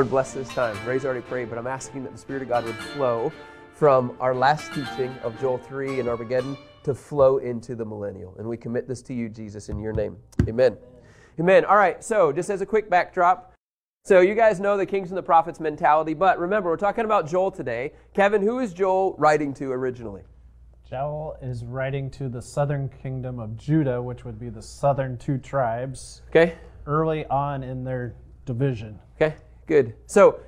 [0.00, 0.74] Lord, bless this time.
[0.86, 3.30] Ray's already prayed, but I'm asking that the Spirit of God would flow
[3.74, 8.34] from our last teaching of Joel 3 and Armageddon to flow into the millennial.
[8.38, 10.16] And we commit this to you, Jesus, in your name.
[10.48, 10.78] Amen.
[11.38, 11.66] Amen.
[11.66, 13.52] All right, so just as a quick backdrop,
[14.06, 17.28] so you guys know the kings and the prophets mentality, but remember, we're talking about
[17.28, 17.92] Joel today.
[18.14, 20.22] Kevin, who is Joel writing to originally?
[20.88, 25.36] Joel is writing to the southern kingdom of Judah, which would be the southern two
[25.36, 26.54] tribes, Okay.
[26.86, 28.14] early on in their
[28.46, 28.98] division.
[29.20, 29.36] Okay,
[29.70, 29.94] good.
[30.06, 30.40] So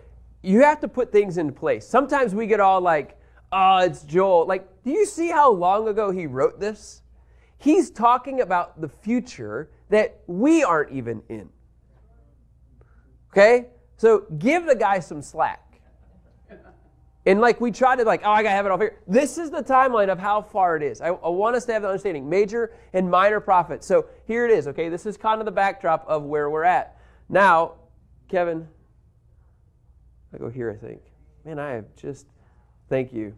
[0.42, 1.86] you have to put things into place.
[1.86, 3.16] Sometimes we get all like,
[3.52, 4.46] oh, it's Joel.
[4.46, 7.02] Like, do you see how long ago he wrote this?
[7.56, 11.48] He's talking about the future that we aren't even in.
[13.30, 13.68] Okay?
[13.96, 15.60] So give the guy some slack.
[17.24, 18.98] And like we try to like, oh, I gotta have it all here.
[19.06, 21.00] This is the timeline of how far it is.
[21.00, 23.86] I, I, want us to have the understanding, major and minor prophets.
[23.86, 24.88] So here it is, okay?
[24.88, 26.98] This is kind of the backdrop of where we're at.
[27.28, 27.74] Now,
[28.28, 28.66] Kevin,
[30.34, 31.02] I go here, I think.
[31.44, 32.26] Man, I have just
[32.88, 33.34] thank you.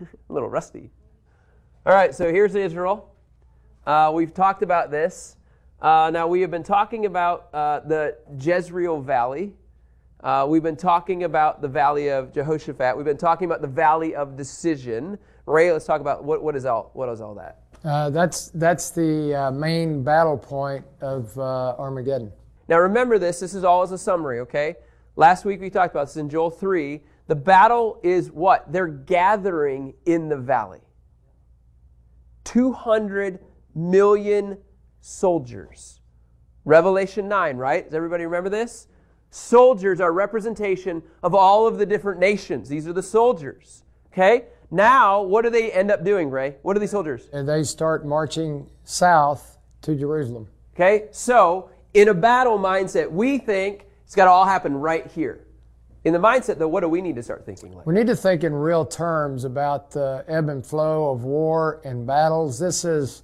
[0.00, 0.90] a little rusty.
[1.86, 3.14] All right, so here's Israel.
[3.86, 5.36] Uh, we've talked about this.
[5.82, 9.52] Uh, now, we have been talking about uh, the Jezreel Valley.
[10.22, 12.96] Uh, we've been talking about the Valley of Jehoshaphat.
[12.96, 15.18] We've been talking about the Valley of Decision.
[15.44, 17.58] Ray, let's talk about what, what, is, all, what is all that?
[17.84, 22.32] Uh, that's that's the uh, main battle point of uh, Armageddon.
[22.66, 23.40] Now, remember this.
[23.40, 24.76] This is all as a summary, okay?
[25.16, 27.00] Last week we talked about this in Joel 3.
[27.28, 28.70] The battle is what?
[28.72, 30.80] They're gathering in the valley.
[32.44, 33.38] 200
[33.74, 34.58] million
[35.00, 36.00] soldiers.
[36.64, 37.84] Revelation 9, right?
[37.84, 38.88] Does everybody remember this?
[39.30, 42.68] Soldiers are representation of all of the different nations.
[42.68, 43.84] These are the soldiers.
[44.12, 44.46] Okay?
[44.70, 46.56] Now, what do they end up doing, Ray?
[46.62, 47.28] What are these soldiers?
[47.32, 50.48] And they start marching south to Jerusalem.
[50.74, 51.06] Okay?
[51.12, 55.46] So, in a battle mindset, we think it's got to all happen right here.
[56.04, 57.86] In the mindset, though, what do we need to start thinking like?
[57.86, 62.06] We need to think in real terms about the ebb and flow of war and
[62.06, 62.58] battles.
[62.58, 63.22] This is,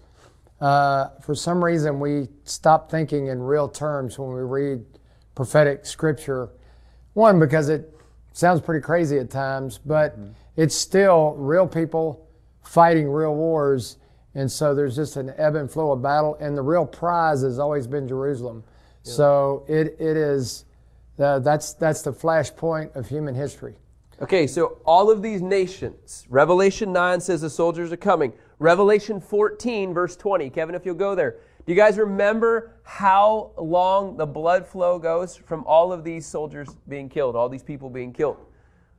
[0.62, 4.82] uh, for some reason, we stop thinking in real terms when we read
[5.34, 6.48] prophetic scripture.
[7.12, 7.94] One, because it
[8.32, 10.32] sounds pretty crazy at times, but mm-hmm.
[10.56, 12.26] it's still real people
[12.62, 13.98] fighting real wars.
[14.34, 17.58] And so there's just an ebb and flow of battle, and the real prize has
[17.58, 18.64] always been Jerusalem.
[19.04, 19.12] Yeah.
[19.12, 20.64] So it, it is
[21.20, 23.74] uh, that's, that's the flashpoint of human history.
[24.22, 28.32] Okay, so all of these nations, Revelation 9 says the soldiers are coming.
[28.58, 30.50] Revelation 14, verse 20.
[30.50, 31.36] Kevin, if you'll go there.
[31.66, 36.68] Do you guys remember how long the blood flow goes from all of these soldiers
[36.88, 38.36] being killed, all these people being killed?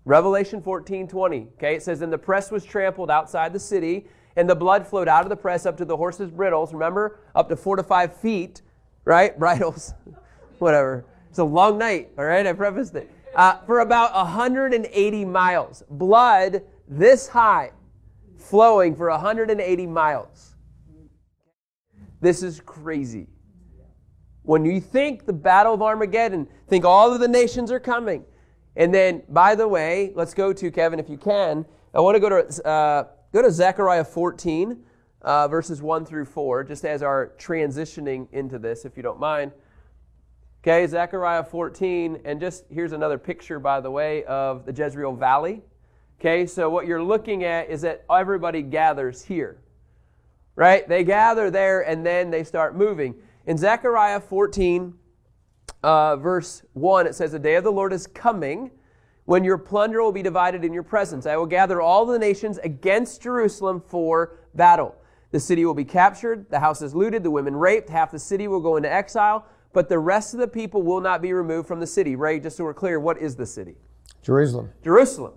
[0.05, 1.47] Revelation 14, 20.
[1.57, 5.07] Okay, it says, And the press was trampled outside the city, and the blood flowed
[5.07, 6.73] out of the press up to the horses' bridles.
[6.73, 7.19] Remember?
[7.35, 8.61] Up to four to five feet,
[9.05, 9.37] right?
[9.39, 9.93] Bridles,
[10.57, 11.05] whatever.
[11.31, 12.45] It's a long night, all right?
[12.45, 13.09] I prefaced it.
[13.33, 15.81] Uh, for about 180 miles.
[15.89, 17.71] Blood this high
[18.37, 20.55] flowing for 180 miles.
[22.19, 23.29] This is crazy.
[24.43, 28.25] When you think the Battle of Armageddon, think all of the nations are coming.
[28.75, 31.65] And then, by the way, let's go to, Kevin, if you can.
[31.93, 34.83] I want to go to, uh, go to Zechariah 14,
[35.21, 39.53] uh, verses 1 through 4, just as our transitioning into this, if you don't mind.
[40.63, 45.63] Okay, Zechariah 14, and just here's another picture, by the way, of the Jezreel Valley.
[46.19, 49.57] Okay, so what you're looking at is that everybody gathers here,
[50.55, 50.87] right?
[50.87, 53.15] They gather there and then they start moving.
[53.47, 54.93] In Zechariah 14,
[55.81, 58.69] uh, verse 1, it says, The day of the Lord is coming
[59.25, 61.25] when your plunder will be divided in your presence.
[61.25, 64.93] I will gather all the nations against Jerusalem for battle.
[65.31, 68.59] The city will be captured, the houses looted, the women raped, half the city will
[68.59, 71.87] go into exile but the rest of the people will not be removed from the
[71.87, 72.15] city.
[72.15, 73.75] Ray, just so we're clear, what is the city?
[74.21, 74.69] Jerusalem.
[74.83, 75.33] Jerusalem.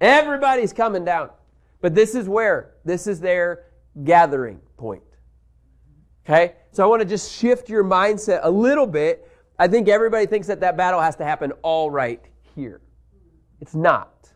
[0.00, 1.30] Everybody's coming down.
[1.80, 2.74] But this is where?
[2.84, 3.66] This is their
[4.04, 5.02] gathering point.
[6.26, 6.54] Okay?
[6.72, 9.28] So I want to just shift your mindset a little bit.
[9.58, 12.22] I think everybody thinks that that battle has to happen all right
[12.54, 12.80] here.
[13.60, 14.30] It's not.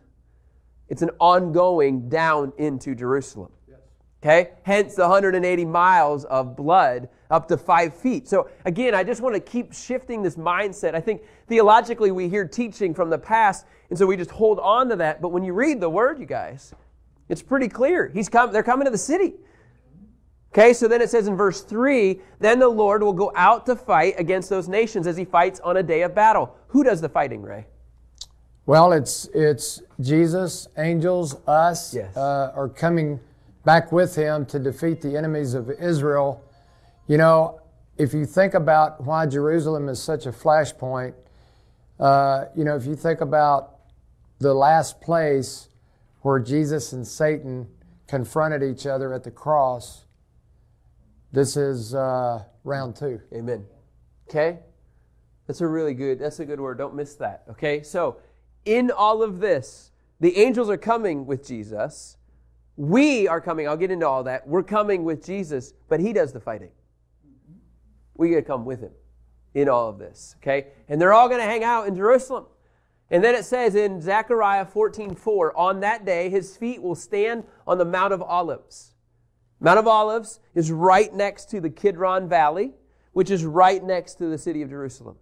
[0.89, 3.51] It's an ongoing down into Jerusalem.
[4.23, 4.51] Okay?
[4.63, 8.25] Hence the 180 miles of blood up to five feet.
[8.25, 10.95] So again, I just want to keep shifting this mindset.
[10.95, 14.87] I think theologically we hear teaching from the past, and so we just hold on
[14.89, 15.21] to that.
[15.21, 16.73] But when you read the word, you guys,
[17.27, 18.11] it's pretty clear.
[18.13, 19.33] He's come, they're coming to the city.
[20.53, 23.75] Okay, so then it says in verse 3 then the Lord will go out to
[23.75, 26.55] fight against those nations as he fights on a day of battle.
[26.67, 27.65] Who does the fighting, Ray?
[28.65, 32.15] Well, it's it's Jesus, angels, us yes.
[32.15, 33.19] uh, are coming
[33.65, 36.43] back with him to defeat the enemies of Israel.
[37.07, 37.61] You know,
[37.97, 41.13] if you think about why Jerusalem is such a flashpoint,
[41.99, 43.79] Uh, you know, if you think about
[44.39, 45.69] the last place
[46.23, 47.67] where Jesus and Satan
[48.07, 50.05] confronted each other at the cross,
[51.31, 53.21] this is uh, round two.
[53.31, 53.65] Amen.
[54.27, 54.59] Okay?
[55.47, 56.77] That's a really good, that's a good word.
[56.77, 57.43] Don't miss that.
[57.47, 57.83] Okay?
[57.83, 58.17] So,
[58.65, 62.17] in all of this, the angels are coming with Jesus.
[62.75, 64.47] We are coming, I'll get into all that.
[64.47, 66.71] We're coming with Jesus, but he does the fighting.
[68.15, 68.91] We got to come with him
[69.53, 70.35] in all of this.
[70.37, 70.67] Okay?
[70.89, 72.45] And they're all going to hang out in Jerusalem.
[73.11, 77.43] And then it says in Zechariah 14 4, on that day his feet will stand
[77.67, 78.93] on the Mount of Olives.
[79.59, 82.71] Mount of Olives is right next to the Kidron Valley,
[83.13, 85.15] which is right next to the city of Jerusalem.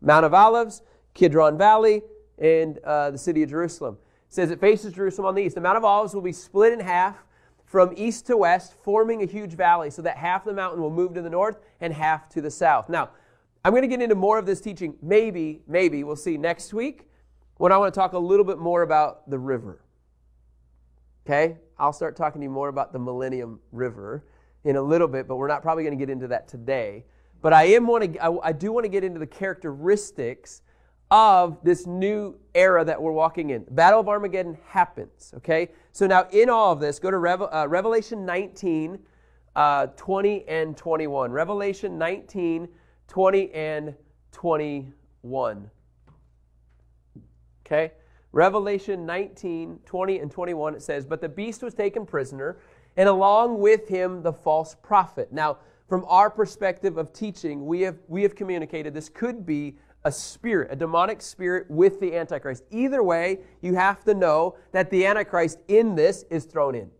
[0.00, 2.02] Mount of Olives, Kidron Valley,
[2.38, 3.98] and uh, the city of Jerusalem.
[4.30, 5.56] Says it faces Jerusalem on the east.
[5.56, 7.16] The Mount of Olives will be split in half
[7.64, 11.14] from east to west, forming a huge valley, so that half the mountain will move
[11.14, 12.88] to the north and half to the south.
[12.88, 13.10] Now,
[13.64, 17.08] I'm going to get into more of this teaching, maybe, maybe, we'll see next week,
[17.58, 19.82] when I want to talk a little bit more about the river.
[21.26, 21.58] Okay?
[21.78, 24.24] I'll start talking to you more about the Millennium River
[24.64, 27.04] in a little bit, but we're not probably going to get into that today.
[27.42, 30.62] But I am want to, I, I do want to get into the characteristics
[31.10, 33.64] of this new era that we're walking in.
[33.70, 35.70] Battle of Armageddon happens, okay?
[35.92, 38.98] So now in all of this, go to Revel, uh, Revelation 19,
[39.56, 41.32] uh, 20 and 21.
[41.32, 42.68] Revelation 19,
[43.08, 43.94] 20 and
[44.32, 45.70] 21.
[47.66, 47.92] Okay?
[48.32, 52.58] Revelation 19, 20 and 21, it says, But the beast was taken prisoner,
[52.96, 55.32] and along with him the false prophet.
[55.32, 55.58] Now,
[55.88, 60.68] from our perspective of teaching, we have, we have communicated this could be a spirit,
[60.72, 62.64] a demonic spirit with the Antichrist.
[62.70, 66.90] Either way, you have to know that the Antichrist in this is thrown in.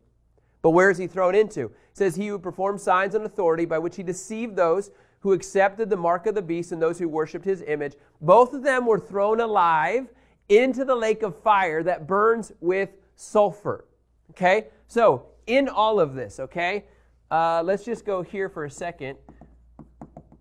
[0.62, 1.66] But where is he thrown into?
[1.66, 5.90] It says, He who performed signs and authority by which he deceived those who accepted
[5.90, 7.94] the mark of the beast and those who worshiped his image.
[8.20, 10.08] Both of them were thrown alive
[10.48, 13.86] into the lake of fire that burns with sulfur.
[14.30, 14.66] Okay?
[14.86, 16.84] So, in all of this, okay,
[17.30, 19.18] uh, let's just go here for a second.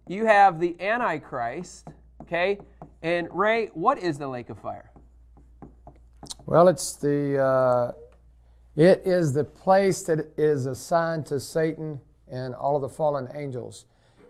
[0.08, 1.88] You have the Antichrist,
[2.30, 2.60] okay?
[3.02, 4.92] And Ray, what is the lake of fire?
[6.46, 7.92] Well, it's the uh,
[8.76, 12.00] it is the place that is assigned to Satan
[12.32, 13.86] and all of the fallen angels.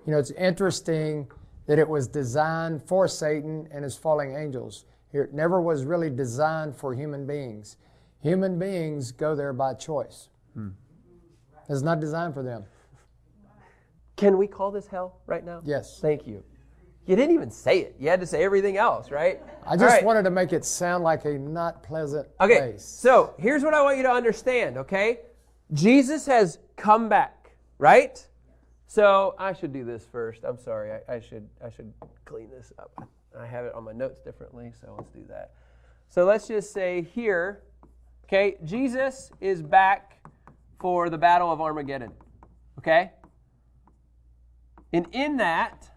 [0.05, 1.29] You know, it's interesting
[1.67, 4.85] that it was designed for Satan and his fallen angels.
[5.11, 7.77] It never was really designed for human beings.
[8.21, 10.29] Human beings go there by choice.
[10.53, 10.69] Hmm.
[11.67, 12.63] It's not designed for them.
[14.15, 15.61] Can we call this hell right now?
[15.63, 15.99] Yes.
[16.01, 16.43] Thank you.
[17.09, 17.95] You didn't even say it.
[17.97, 19.41] You had to say everything else, right?
[19.65, 20.03] I just right.
[20.05, 22.85] wanted to make it sound like a not pleasant okay, place.
[22.85, 25.21] So here's what I want you to understand, okay?
[25.73, 28.23] Jesus has come back, right?
[28.85, 30.43] So I should do this first.
[30.43, 30.91] I'm sorry.
[30.91, 31.91] I, I should I should
[32.25, 32.91] clean this up.
[33.35, 35.53] I have it on my notes differently, so let's do that.
[36.09, 37.63] So let's just say here,
[38.25, 40.23] okay, Jesus is back
[40.79, 42.11] for the Battle of Armageddon.
[42.77, 43.13] Okay?
[44.93, 45.88] And in that,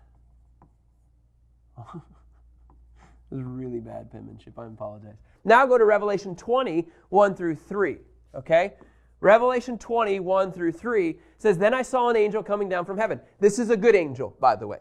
[1.95, 4.59] this is really bad penmanship.
[4.59, 5.17] I apologize.
[5.45, 7.97] Now go to Revelation 20, 1 through 3.
[8.35, 8.75] Okay?
[9.21, 13.21] Revelation 20, 1 through 3 says, Then I saw an angel coming down from heaven.
[13.41, 14.79] This is a good angel, by the way.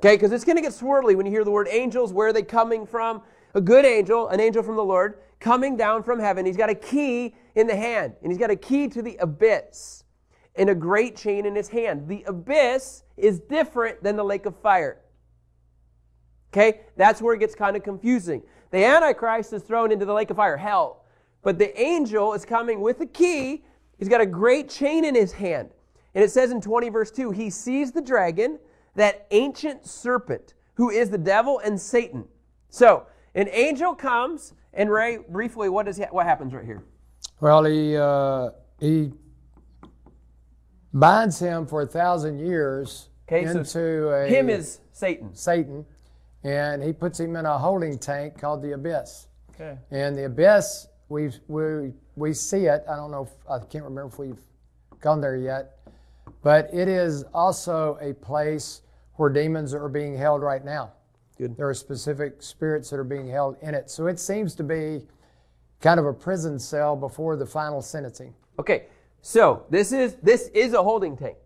[0.00, 2.12] Okay, because it's going to get swirly when you hear the word angels.
[2.12, 3.22] Where are they coming from?
[3.54, 6.44] A good angel, an angel from the Lord, coming down from heaven.
[6.44, 10.04] He's got a key in the hand, and he's got a key to the abyss
[10.56, 12.08] and a great chain in his hand.
[12.08, 15.00] The abyss is different than the lake of fire.
[16.52, 18.42] Okay, that's where it gets kind of confusing.
[18.70, 21.04] The Antichrist is thrown into the lake of fire, hell.
[21.42, 23.64] But the angel is coming with a key.
[23.98, 25.70] He's got a great chain in his hand.
[26.14, 28.58] And it says in 20 verse 2 he sees the dragon
[28.94, 32.26] that ancient serpent who is the devil and Satan.
[32.68, 36.84] So, an angel comes, and Ray, briefly, what what, is, what happens right here?
[37.40, 39.12] Well, he, uh, he
[40.92, 44.26] binds him for a thousand years okay, into so a.
[44.28, 45.34] Him is Satan.
[45.34, 45.86] Satan.
[46.44, 49.28] And he puts him in a holding tank called the abyss.
[49.54, 49.78] Okay.
[49.90, 52.84] And the abyss, we we we see it.
[52.88, 53.22] I don't know.
[53.22, 54.42] If, I can't remember if we've
[55.00, 55.78] gone there yet.
[56.42, 58.82] But it is also a place
[59.14, 60.92] where demons are being held right now.
[61.38, 61.56] Good.
[61.56, 63.90] There are specific spirits that are being held in it.
[63.90, 65.02] So it seems to be
[65.80, 68.34] kind of a prison cell before the final sentencing.
[68.58, 68.86] Okay.
[69.20, 71.36] So this is this is a holding tank.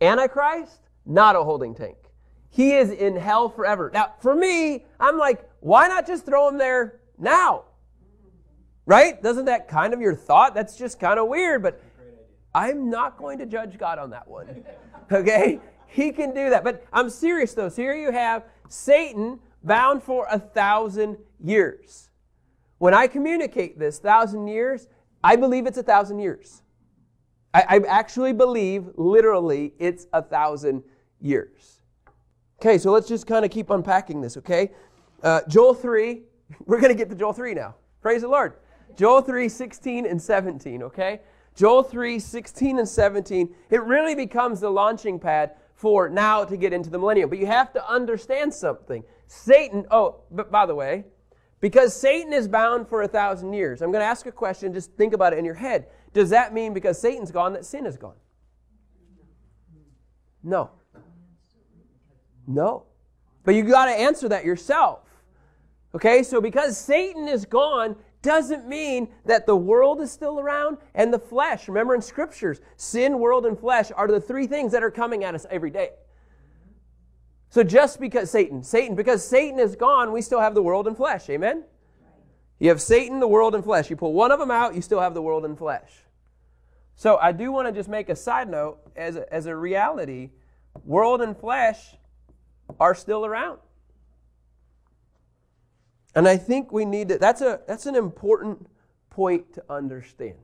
[0.00, 1.96] Antichrist, not a holding tank.
[2.50, 3.90] He is in hell forever.
[3.92, 7.64] Now, for me, I'm like, why not just throw him there now?
[8.86, 9.22] Right?
[9.22, 10.54] Doesn't that kind of your thought?
[10.54, 11.82] That's just kind of weird, but
[12.54, 14.64] I'm not going to judge God on that one.
[15.12, 15.60] Okay?
[15.86, 16.64] He can do that.
[16.64, 17.68] But I'm serious though.
[17.68, 22.08] So here you have Satan bound for a thousand years.
[22.78, 24.88] When I communicate this thousand years,
[25.22, 26.62] I believe it's a thousand years.
[27.54, 30.82] I, I actually believe, literally, it's a thousand
[31.20, 31.80] years.
[32.60, 34.72] Okay, so let's just kind of keep unpacking this, okay?
[35.22, 36.22] Uh, Joel 3,
[36.66, 37.74] we're going to get to Joel 3 now.
[38.00, 38.54] Praise the Lord.
[38.96, 41.20] Joel 3, 16 and 17, okay?
[41.54, 46.72] Joel 3, 16 and 17, it really becomes the launching pad for now to get
[46.72, 47.28] into the millennium.
[47.28, 49.04] But you have to understand something.
[49.26, 51.04] Satan, oh, but by the way,
[51.60, 54.92] because Satan is bound for a thousand years, I'm going to ask a question, just
[54.92, 55.86] think about it in your head.
[56.12, 58.16] Does that mean because Satan's gone that sin is gone?
[60.42, 60.70] No.
[62.46, 62.84] No.
[63.44, 65.00] But you got to answer that yourself.
[65.94, 71.14] Okay, so because Satan is gone doesn't mean that the world is still around and
[71.14, 71.68] the flesh.
[71.68, 75.34] Remember in scriptures, sin, world, and flesh are the three things that are coming at
[75.34, 75.90] us every day.
[77.50, 80.96] So just because Satan, Satan, because Satan is gone, we still have the world and
[80.96, 81.30] flesh.
[81.30, 81.64] Amen?
[82.58, 83.88] You have Satan, the world, and flesh.
[83.90, 85.92] You pull one of them out, you still have the world and flesh.
[86.96, 90.30] So I do want to just make a side note as a, as a reality
[90.84, 91.96] world and flesh
[92.78, 93.58] are still around.
[96.14, 98.66] And I think we need to, that's, a, that's an important
[99.10, 100.36] point to understand.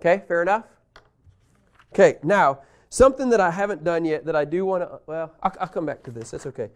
[0.00, 0.64] Okay, fair enough?
[1.92, 5.52] Okay, now, something that I haven't done yet that I do want to, well, I'll,
[5.60, 6.30] I'll, come back to this.
[6.30, 6.70] That's okay.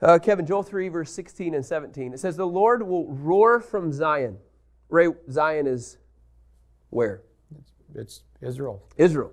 [0.00, 2.12] Uh, Kevin, Joel 3, verse 16 and 17.
[2.12, 4.38] It says, The Lord will roar from Zion.
[4.88, 5.98] Ray, Zion is
[6.90, 7.22] where?
[7.58, 8.82] It's, it's Israel.
[8.96, 9.32] Israel.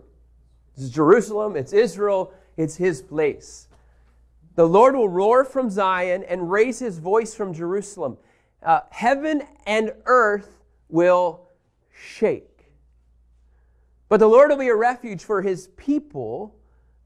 [0.76, 3.68] It's Jerusalem, it's Israel, it's his place.
[4.56, 8.18] The Lord will roar from Zion and raise his voice from Jerusalem.
[8.64, 11.50] Uh, heaven and earth will
[11.94, 12.72] shake.
[14.08, 16.56] But the Lord will be a refuge for his people,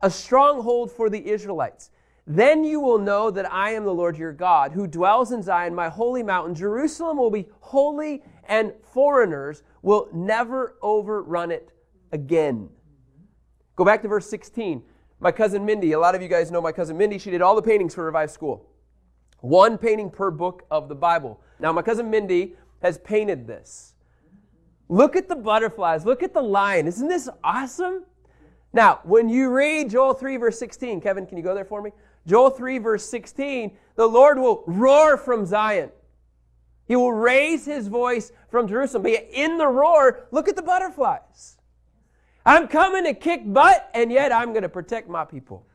[0.01, 1.89] a stronghold for the Israelites.
[2.27, 5.73] Then you will know that I am the Lord your God, who dwells in Zion,
[5.73, 6.53] my holy mountain.
[6.53, 11.71] Jerusalem will be holy, and foreigners will never overrun it
[12.11, 12.69] again.
[13.75, 14.83] Go back to verse 16.
[15.19, 17.17] My cousin Mindy, a lot of you guys know my cousin Mindy.
[17.17, 18.65] She did all the paintings for Revive School.
[19.41, 21.41] One painting per book of the Bible.
[21.59, 23.95] Now, my cousin Mindy has painted this.
[24.88, 26.05] Look at the butterflies.
[26.05, 26.88] Look at the lion.
[26.88, 28.05] Isn't this awesome?
[28.71, 31.91] Now, when you read Joel 3, verse 16, Kevin, can you go there for me?
[32.25, 35.89] Joel 3, verse 16, the Lord will roar from Zion.
[36.88, 39.03] He will raise his voice from Jerusalem.
[39.03, 41.58] But in the roar, look at the butterflies.
[42.46, 45.65] I'm coming to kick butt, and yet I'm going to protect my people.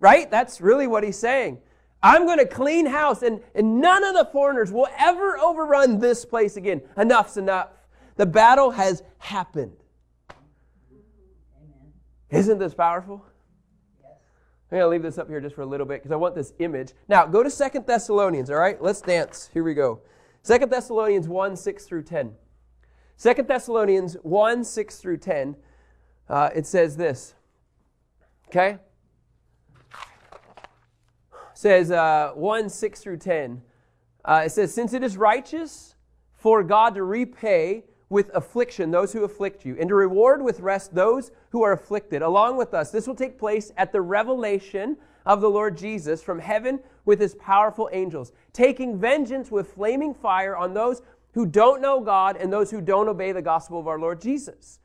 [0.00, 0.30] Right?
[0.30, 1.58] That's really what he's saying.
[2.02, 6.24] I'm going to clean house, and, and none of the foreigners will ever overrun this
[6.24, 6.82] place again.
[6.96, 7.70] Enough's enough.
[8.16, 9.76] The battle has happened.
[12.30, 13.24] Isn't this powerful?
[14.00, 14.12] Yes.
[14.70, 16.34] I'm going to leave this up here just for a little bit because I want
[16.34, 16.92] this image.
[17.08, 18.80] Now, go to Second Thessalonians, all right?
[18.80, 19.50] Let's dance.
[19.52, 20.00] Here we go.
[20.42, 22.34] Second Thessalonians 1 6 through 10.
[23.16, 25.56] Second Thessalonians 1 6 through 10
[26.28, 27.34] uh, it says this.
[28.48, 28.78] Okay?
[31.32, 33.62] It says uh, 1 6 through 10.
[34.24, 35.94] Uh, it says, Since it is righteous
[36.34, 40.94] for God to repay with affliction those who afflict you, and to reward with rest
[40.94, 42.90] those who are afflicted, along with us.
[42.90, 47.34] This will take place at the revelation of the Lord Jesus from heaven with his
[47.34, 51.02] powerful angels, taking vengeance with flaming fire on those
[51.34, 54.78] who don't know God and those who don't obey the gospel of our Lord Jesus.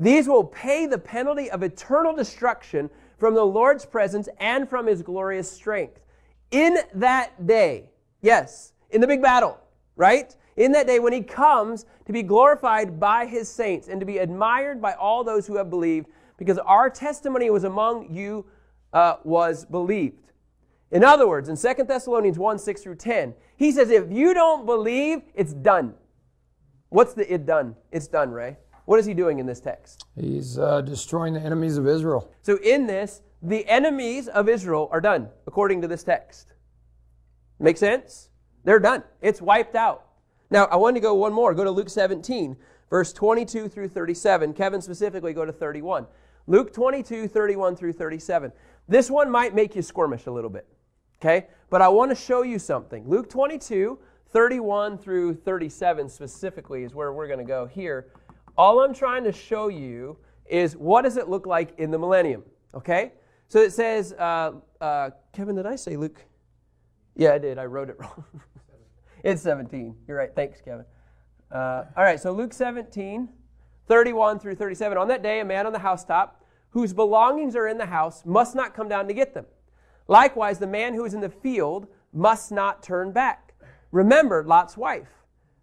[0.00, 2.88] These will pay the penalty of eternal destruction
[3.18, 6.00] from the Lord's presence and from his glorious strength.
[6.50, 7.90] In that day,
[8.22, 9.58] yes, in the big battle,
[9.96, 10.34] right?
[10.56, 14.18] In that day when he comes to be glorified by his saints and to be
[14.18, 16.06] admired by all those who have believed,
[16.38, 18.46] because our testimony was among you
[18.94, 20.32] uh, was believed.
[20.90, 24.64] In other words, in 2 Thessalonians 1 6 through 10, he says, if you don't
[24.64, 25.94] believe, it's done.
[26.88, 27.76] What's the it done?
[27.92, 28.56] It's done, Ray.
[28.90, 30.04] What is he doing in this text?
[30.20, 32.28] He's uh, destroying the enemies of Israel.
[32.42, 36.54] So, in this, the enemies of Israel are done, according to this text.
[37.60, 38.30] Make sense?
[38.64, 39.04] They're done.
[39.22, 40.06] It's wiped out.
[40.50, 41.54] Now, I want to go one more.
[41.54, 42.56] Go to Luke 17,
[42.90, 44.54] verse 22 through 37.
[44.54, 46.08] Kevin, specifically, go to 31.
[46.48, 48.50] Luke 22, 31 through 37.
[48.88, 50.66] This one might make you squirmish a little bit,
[51.22, 51.46] okay?
[51.70, 53.08] But I want to show you something.
[53.08, 54.00] Luke 22,
[54.32, 58.08] 31 through 37 specifically is where we're going to go here.
[58.60, 62.42] All I'm trying to show you is what does it look like in the millennium,
[62.74, 63.12] okay?
[63.48, 64.52] So it says, uh,
[64.82, 66.22] uh, Kevin, did I say Luke?
[67.16, 67.56] Yeah, I did.
[67.56, 68.22] I wrote it wrong.
[69.24, 69.96] it's 17.
[70.06, 70.28] You're right.
[70.36, 70.84] Thanks, Kevin.
[71.50, 73.30] Uh, all right, so Luke 17,
[73.88, 74.98] 31 through 37.
[74.98, 78.54] On that day, a man on the housetop whose belongings are in the house must
[78.54, 79.46] not come down to get them.
[80.06, 83.54] Likewise, the man who is in the field must not turn back.
[83.90, 85.08] Remember Lot's wife.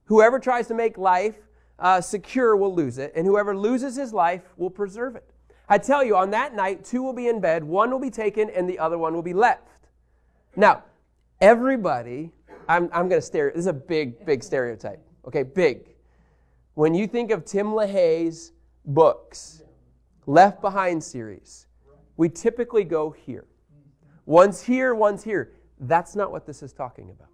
[0.06, 1.36] Whoever tries to make life
[1.80, 5.30] uh, secure will lose it, and whoever loses his life will preserve it.
[5.70, 8.50] I tell you, on that night, two will be in bed, one will be taken,
[8.50, 9.68] and the other one will be left.
[10.56, 10.84] Now,
[11.42, 12.32] everybody,
[12.70, 15.02] I'm, I'm going to stare, this is a big, big stereotype.
[15.26, 15.96] Okay, big.
[16.74, 18.54] When you think of Tim LaHaye's
[18.86, 19.64] books,
[20.26, 21.68] Left Behind series,
[22.16, 23.46] we typically go here.
[24.26, 25.54] One's here, one's here.
[25.80, 27.30] That's not what this is talking about.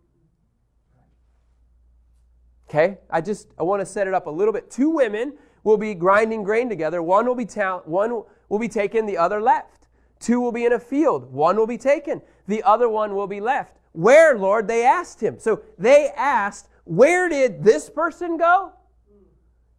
[2.70, 2.98] Okay?
[3.10, 4.72] I just I want to set it up a little bit.
[4.72, 7.02] Two women will be grinding grain together.
[7.02, 9.88] One will be ta- one will be taken, the other left.
[10.20, 11.32] Two will be in a field.
[11.34, 13.78] One will be taken, the other one will be left.
[13.94, 14.68] Where, Lord?
[14.68, 15.40] They asked him.
[15.40, 18.74] So they asked, Where did this person go?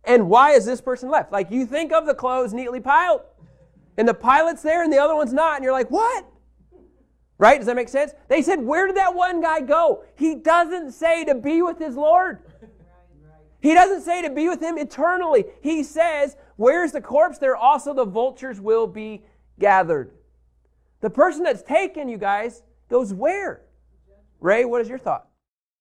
[0.05, 1.33] And why is this person left?
[1.33, 3.23] Like you think of the clothes neatly piled,
[3.97, 6.27] and the pilot's there and the other one's not, and you're like, What?
[7.37, 7.59] Right?
[7.59, 8.13] Does that make sense?
[8.29, 10.05] They said, Where did that one guy go?
[10.15, 12.43] He doesn't say to be with his Lord.
[13.65, 15.47] He doesn't say to be with him eternally.
[15.63, 17.39] He says, Where's the corpse?
[17.39, 19.25] There also the vultures will be
[19.59, 20.11] gathered.
[21.01, 23.63] The person that's taken, you guys, goes where?
[24.41, 25.29] Ray, what is your thought?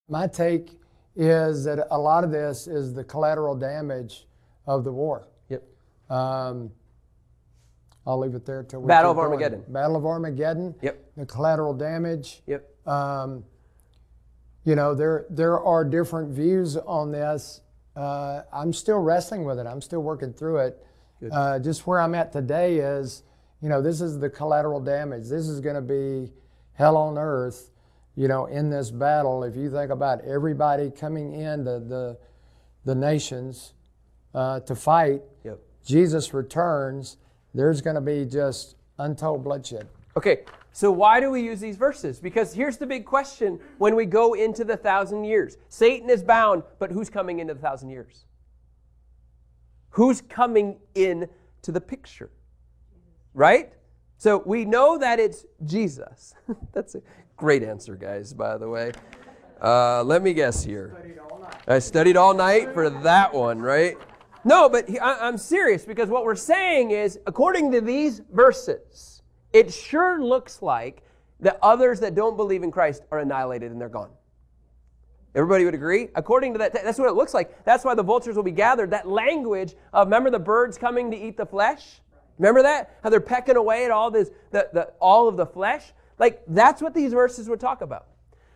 [0.07, 0.79] My take
[1.17, 4.27] is that a lot of this is the collateral damage
[4.65, 5.27] of the war.
[5.49, 5.63] Yep.
[6.09, 6.71] Um,
[8.07, 9.25] I'll leave it there until we Battle of going.
[9.25, 9.65] Armageddon.
[9.67, 10.73] Battle of Armageddon.
[10.81, 11.03] Yep.
[11.17, 12.43] The collateral damage.
[12.47, 12.87] Yep.
[12.87, 13.43] Um,
[14.63, 17.59] you know, there there are different views on this.
[17.95, 19.67] Uh, I'm still wrestling with it.
[19.67, 20.85] I'm still working through it.
[21.31, 23.23] Uh, just where I'm at today is,
[23.61, 25.29] you know, this is the collateral damage.
[25.29, 26.33] This is going to be
[26.73, 27.71] hell on earth,
[28.15, 29.43] you know, in this battle.
[29.43, 32.17] If you think about everybody coming in the the,
[32.83, 33.73] the nations
[34.33, 35.59] uh, to fight, Yep.
[35.85, 37.17] Jesus returns.
[37.53, 39.87] There's going to be just untold bloodshed.
[40.17, 40.39] Okay,
[40.75, 42.19] so why do we use these verses?
[42.19, 46.63] Because here's the big question when we go into the thousand years Satan is bound,
[46.79, 48.25] but who's coming into the thousand years?
[49.91, 51.29] Who's coming in
[51.61, 52.31] to the picture?
[53.35, 53.71] Right?
[54.17, 56.33] So we know that it's Jesus.
[56.73, 57.01] That's a
[57.37, 58.93] great answer, guys, by the way.
[59.61, 60.97] Uh, let me guess here.
[61.67, 63.95] I studied all night for that one, right?
[64.43, 69.12] No, but I'm serious because what we're saying is, according to these verses,
[69.53, 71.03] it sure looks like
[71.39, 74.09] the others that don't believe in Christ are annihilated and they're gone.
[75.35, 76.09] Everybody would agree?
[76.15, 77.63] According to that, that's what it looks like.
[77.65, 78.91] That's why the vultures will be gathered.
[78.91, 82.01] That language of, remember the birds coming to eat the flesh?
[82.37, 82.97] Remember that?
[83.03, 85.91] How they're pecking away at all this, the, the, all of the flesh?
[86.19, 88.07] Like, that's what these verses would talk about.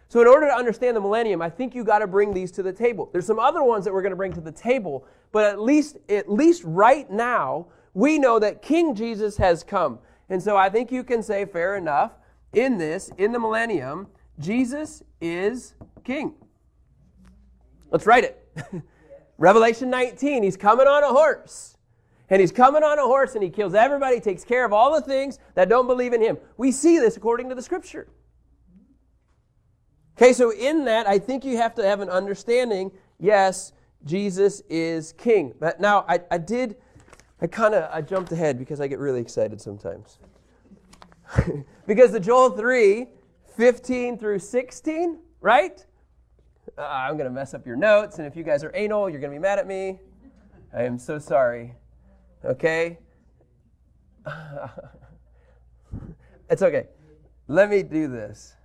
[0.07, 2.63] So, in order to understand the millennium, I think you got to bring these to
[2.63, 3.09] the table.
[3.11, 5.97] There's some other ones that we're going to bring to the table, but at least,
[6.07, 9.99] at least right now, we know that King Jesus has come.
[10.29, 12.11] And so I think you can say, fair enough,
[12.53, 14.07] in this, in the millennium,
[14.39, 16.33] Jesus is king.
[17.91, 18.43] Let's write it.
[19.37, 21.77] Revelation 19, he's coming on a horse.
[22.29, 25.01] And he's coming on a horse and he kills everybody, takes care of all the
[25.01, 26.37] things that don't believe in him.
[26.57, 28.07] We see this according to the scripture.
[30.17, 33.71] Okay, so in that, I think you have to have an understanding yes,
[34.03, 35.53] Jesus is king.
[35.59, 36.77] But now, I, I did,
[37.41, 40.17] I kind of, I jumped ahead because I get really excited sometimes.
[41.87, 43.07] because the Joel 3,
[43.55, 45.85] 15 through 16, right?
[46.77, 49.19] Uh, I'm going to mess up your notes, and if you guys are anal, you're
[49.19, 49.99] going to be mad at me.
[50.75, 51.75] I am so sorry.
[52.43, 52.97] Okay?
[56.49, 56.87] it's okay.
[57.47, 58.55] Let me do this.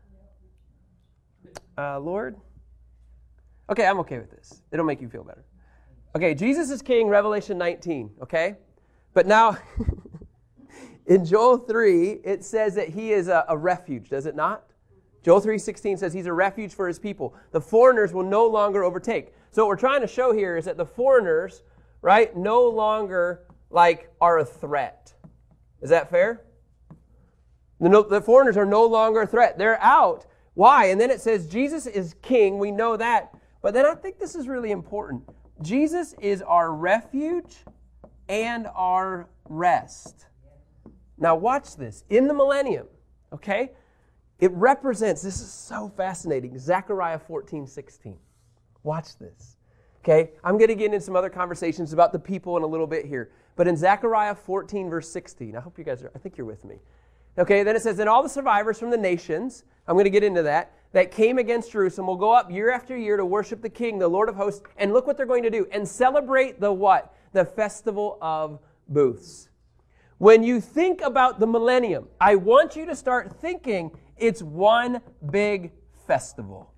[1.76, 2.36] Uh, Lord?
[3.70, 4.62] Okay, I'm okay with this.
[4.72, 5.44] It'll make you feel better.
[6.14, 8.56] Okay, Jesus is king, Revelation 19, okay?
[9.14, 9.56] But now,
[11.06, 14.72] in Joel 3, it says that he is a, a refuge, does it not?
[15.22, 17.34] Joel 3:16 says he's a refuge for his people.
[17.52, 19.32] The foreigners will no longer overtake.
[19.52, 21.62] So what we're trying to show here is that the foreigners,
[22.00, 25.14] right, no longer like are a threat.
[25.80, 26.42] Is that fair?
[27.80, 29.58] The, no, the foreigners are no longer a threat.
[29.58, 30.26] They're out.
[30.54, 30.86] Why?
[30.86, 32.58] And then it says Jesus is king.
[32.58, 33.32] We know that.
[33.62, 35.22] But then I think this is really important.
[35.62, 37.56] Jesus is our refuge
[38.28, 40.26] and our rest.
[41.18, 42.04] Now, watch this.
[42.10, 42.86] In the millennium,
[43.32, 43.70] okay,
[44.40, 48.18] it represents, this is so fascinating, Zechariah 14, 16.
[48.82, 49.56] Watch this.
[50.00, 52.88] Okay, I'm going to get into some other conversations about the people in a little
[52.88, 53.30] bit here.
[53.54, 56.64] But in Zechariah 14, verse 16, I hope you guys are, I think you're with
[56.64, 56.80] me.
[57.38, 60.24] Okay, then it says, And all the survivors from the nations, I'm going to get
[60.24, 63.70] into that, that came against Jerusalem will go up year after year to worship the
[63.70, 64.62] King, the Lord of hosts.
[64.76, 67.14] And look what they're going to do and celebrate the what?
[67.32, 69.48] The festival of booths.
[70.18, 73.90] When you think about the millennium, I want you to start thinking
[74.22, 75.00] It's one
[75.30, 75.72] big
[76.06, 76.72] festival.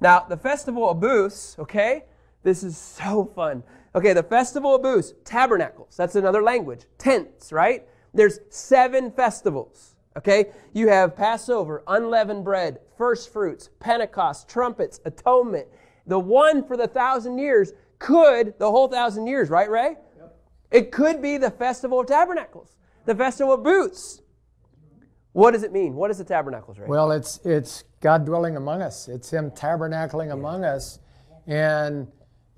[0.00, 2.04] Now, the Festival of Booths, okay?
[2.42, 3.62] This is so fun.
[3.94, 6.84] Okay, the Festival of Booths, tabernacles, that's another language.
[6.98, 7.86] Tents, right?
[8.12, 10.46] There's seven festivals, okay?
[10.72, 15.66] You have Passover, unleavened bread, first fruits, Pentecost, trumpets, atonement.
[16.06, 19.96] The one for the thousand years could, the whole thousand years, right, Ray?
[20.16, 20.36] Yep.
[20.70, 24.22] It could be the Festival of Tabernacles, the Festival of Booths.
[25.32, 25.94] What does it mean?
[25.94, 26.88] What is the tabernacles, Ray?
[26.88, 29.06] Well, it's it's God dwelling among us.
[29.06, 30.32] It's Him tabernacling yeah.
[30.32, 30.98] among us,
[31.46, 32.08] and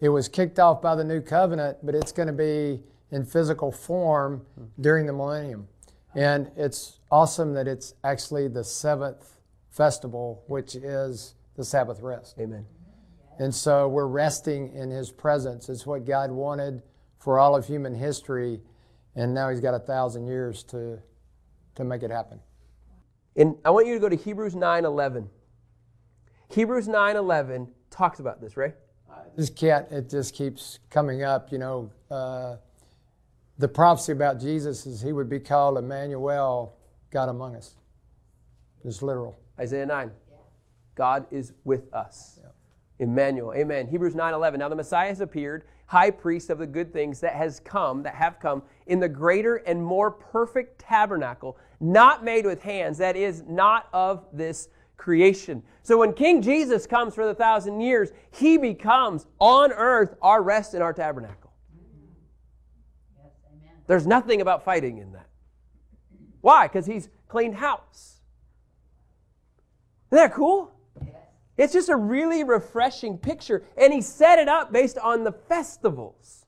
[0.01, 3.71] it was kicked off by the new covenant, but it's going to be in physical
[3.71, 4.65] form hmm.
[4.81, 5.69] during the millennium.
[6.15, 12.37] And it's awesome that it's actually the seventh festival, which is the Sabbath rest.
[12.39, 12.67] Amen.
[13.39, 15.69] And so we're resting in His presence.
[15.69, 16.83] It's what God wanted
[17.19, 18.61] for all of human history,
[19.15, 20.99] and now He's got a thousand years to,
[21.77, 22.41] to make it happen.
[23.37, 25.29] And I want you to go to Hebrews 9:11.
[26.49, 28.75] Hebrews 9:11 talks about this, right?
[29.37, 31.51] This cat, it just keeps coming up.
[31.51, 32.57] You know, uh,
[33.59, 36.77] the prophecy about Jesus is he would be called Emmanuel,
[37.11, 37.75] God among us.
[38.85, 39.37] It's literal.
[39.59, 40.11] Isaiah 9.
[40.95, 42.39] God is with us.
[42.43, 42.49] Yeah.
[42.99, 43.53] Emmanuel.
[43.55, 43.87] Amen.
[43.87, 44.59] Hebrews 9:11.
[44.59, 48.15] Now the Messiah has appeared, high priest of the good things that has come, that
[48.15, 53.43] have come in the greater and more perfect tabernacle, not made with hands, that is
[53.49, 55.63] not of this creation.
[55.83, 60.75] So when King Jesus comes for the thousand years, he becomes on earth our rest
[60.75, 61.42] in our tabernacle.
[63.87, 65.29] There's nothing about fighting in that.
[66.41, 66.67] Why?
[66.67, 68.21] Because he's cleaned house.
[70.11, 70.73] Isn't that cool?
[71.57, 73.65] It's just a really refreshing picture.
[73.77, 76.47] And he set it up based on the festivals.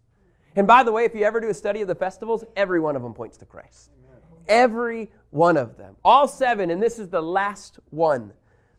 [0.57, 2.97] And by the way, if you ever do a study of the festivals, every one
[2.97, 3.91] of them points to Christ.
[4.47, 5.97] Every one of them.
[6.05, 8.33] All seven, and this is the last one.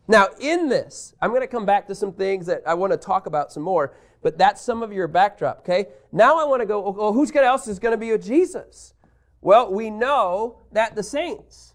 [0.07, 2.97] Now, in this, I'm going to come back to some things that I want to
[2.97, 5.87] talk about some more, but that's some of your backdrop, okay?
[6.11, 8.93] Now I want to go, well, who's going else is going to be with Jesus?
[9.41, 11.73] Well, we know that the saints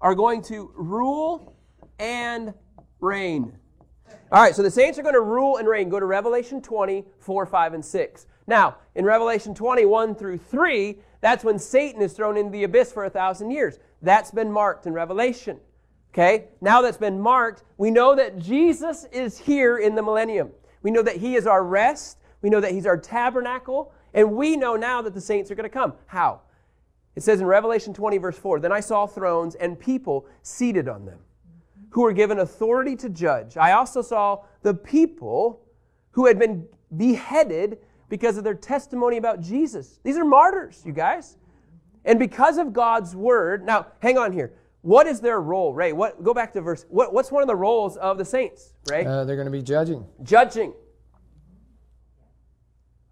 [0.00, 1.56] are going to rule
[1.98, 2.54] and
[3.00, 3.56] reign.
[4.30, 5.88] All right, so the saints are going to rule and reign.
[5.88, 8.26] Go to Revelation 20, 4, 5, and 6.
[8.46, 13.04] Now, in Revelation 21 through 3, that's when Satan is thrown into the abyss for
[13.04, 13.78] a thousand years.
[14.02, 15.58] That's been marked in Revelation.
[16.14, 20.52] Okay, now that's been marked, we know that Jesus is here in the millennium.
[20.82, 22.18] We know that He is our rest.
[22.40, 23.92] We know that He's our tabernacle.
[24.12, 25.94] And we know now that the saints are going to come.
[26.06, 26.42] How?
[27.16, 31.04] It says in Revelation 20, verse 4 Then I saw thrones and people seated on
[31.04, 31.18] them
[31.90, 33.56] who were given authority to judge.
[33.56, 35.62] I also saw the people
[36.12, 39.98] who had been beheaded because of their testimony about Jesus.
[40.04, 41.38] These are martyrs, you guys.
[42.04, 44.52] And because of God's word, now hang on here.
[44.84, 45.94] What is their role, Ray?
[45.94, 46.84] What go back to verse.
[46.90, 49.06] What, what's one of the roles of the saints, Ray?
[49.06, 50.04] Uh, they're going to be judging.
[50.22, 50.74] Judging.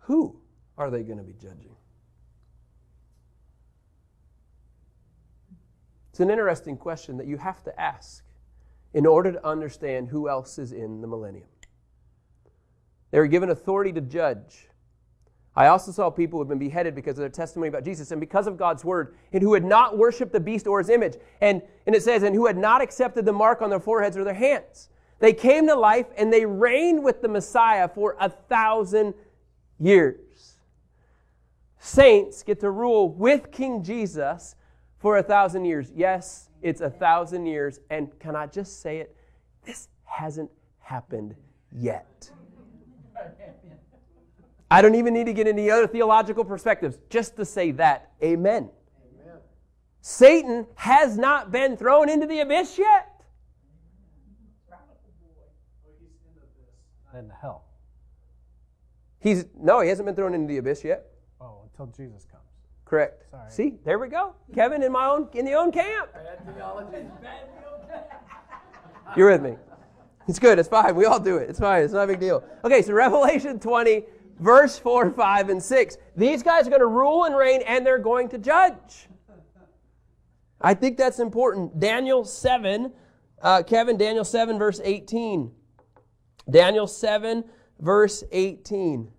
[0.00, 0.38] Who
[0.76, 1.74] are they going to be judging?
[6.10, 8.22] It's an interesting question that you have to ask
[8.92, 11.48] in order to understand who else is in the millennium.
[13.12, 14.68] They were given authority to judge.
[15.54, 18.20] I also saw people who had been beheaded because of their testimony about Jesus and
[18.20, 21.16] because of God's word, and who had not worshiped the beast or his image.
[21.42, 24.24] And, and it says, and who had not accepted the mark on their foreheads or
[24.24, 24.88] their hands.
[25.18, 29.14] They came to life and they reigned with the Messiah for a thousand
[29.78, 30.54] years.
[31.78, 34.54] Saints get to rule with King Jesus
[34.98, 35.92] for a thousand years.
[35.94, 37.78] Yes, it's a thousand years.
[37.90, 39.14] And can I just say it?
[39.64, 41.34] This hasn't happened
[41.70, 42.30] yet.
[44.72, 48.12] I don't even need to get into other theological perspectives just to say that.
[48.22, 48.70] Amen.
[49.22, 49.36] Amen.
[50.00, 53.22] Satan has not been thrown into the abyss yet.
[57.14, 57.64] In the hell.
[59.20, 61.04] He's no, he hasn't been thrown into the abyss yet.
[61.38, 62.42] Oh, until Jesus comes.
[62.86, 63.30] Correct.
[63.30, 63.50] Sorry.
[63.50, 64.34] See, there we go.
[64.54, 66.08] Kevin in my own in the own camp.
[69.14, 69.54] You're with me.
[70.28, 70.58] It's good.
[70.58, 70.96] It's fine.
[70.96, 71.50] We all do it.
[71.50, 71.82] It's fine.
[71.82, 72.42] It's not a big deal.
[72.64, 74.04] Okay, so Revelation 20,
[74.42, 75.96] verse 4, 5, and 6.
[76.16, 79.08] These guys are going to rule and reign and they're going to judge.
[80.60, 81.80] I think that's important.
[81.80, 82.92] Daniel 7,
[83.40, 85.50] uh, Kevin, Daniel 7, verse 18.
[86.50, 87.44] Daniel 7,
[87.80, 89.10] verse 18.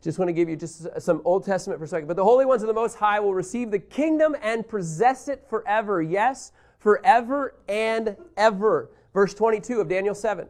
[0.00, 2.06] Just want to give you just some Old Testament perspective.
[2.06, 5.44] But the holy ones of the Most High will receive the kingdom and possess it
[5.48, 6.00] forever.
[6.02, 8.90] Yes, forever and ever.
[9.12, 10.48] Verse 22 of Daniel 7.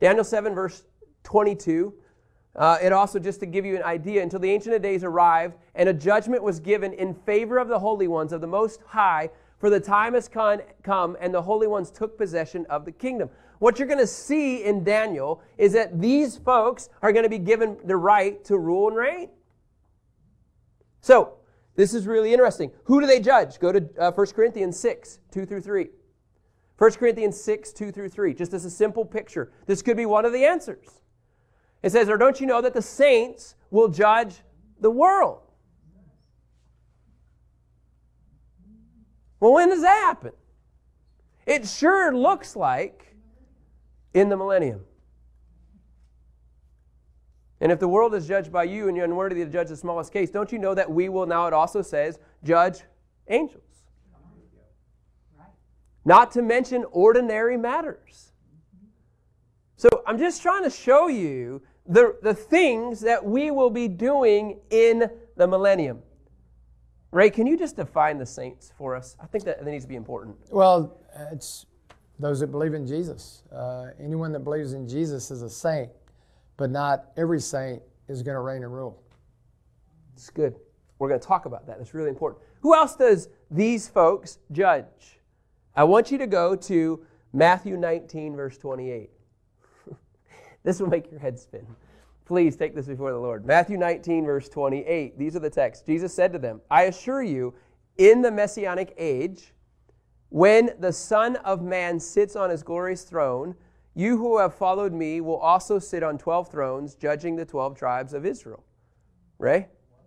[0.00, 0.84] Daniel 7, verse
[1.24, 1.94] 22.
[2.56, 5.54] Uh, it also, just to give you an idea, until the Ancient of Days arrived
[5.74, 9.30] and a judgment was given in favor of the holy ones of the Most High,
[9.58, 13.30] for the time has come and the holy ones took possession of the kingdom.
[13.58, 17.38] What you're going to see in Daniel is that these folks are going to be
[17.38, 19.28] given the right to rule and reign.
[21.02, 21.34] So,
[21.76, 22.72] this is really interesting.
[22.84, 23.60] Who do they judge?
[23.60, 25.88] Go to uh, 1 Corinthians 6, 2 through 3.
[26.78, 28.34] 1 Corinthians 6, 2 through 3.
[28.34, 29.52] Just as a simple picture.
[29.66, 31.00] This could be one of the answers.
[31.82, 34.36] It says, Or don't you know that the saints will judge
[34.80, 35.40] the world?
[39.38, 40.32] Well, when does that happen?
[41.46, 43.16] It sure looks like
[44.12, 44.84] in the millennium.
[47.62, 50.12] And if the world is judged by you and you're unworthy to judge the smallest
[50.12, 52.82] case, don't you know that we will now, it also says, judge
[53.28, 53.62] angels?
[56.04, 58.32] Not to mention ordinary matters.
[59.76, 64.60] So I'm just trying to show you the, the things that we will be doing
[64.70, 65.98] in the millennium.
[67.10, 69.16] Ray, can you just define the saints for us?
[69.20, 70.36] I think that, that needs to be important.
[70.50, 70.96] Well,
[71.32, 71.66] it's
[72.20, 73.42] those that believe in Jesus.
[73.52, 75.90] Uh, anyone that believes in Jesus is a saint,
[76.56, 79.02] but not every saint is going to reign and rule.
[80.14, 80.54] It's good.
[81.00, 81.78] We're going to talk about that.
[81.80, 82.40] It's really important.
[82.60, 85.18] Who else does these folks judge?
[85.74, 89.10] I want you to go to Matthew 19, verse 28.
[90.64, 91.66] this will make your head spin.
[92.24, 93.44] Please take this before the Lord.
[93.44, 95.18] Matthew 19, verse 28.
[95.18, 95.84] These are the texts.
[95.84, 97.54] Jesus said to them, I assure you,
[97.98, 99.52] in the messianic age,
[100.28, 103.56] when the Son of Man sits on his glorious throne,
[103.94, 108.14] you who have followed me will also sit on 12 thrones, judging the 12 tribes
[108.14, 108.64] of Israel.
[109.38, 109.66] Ray?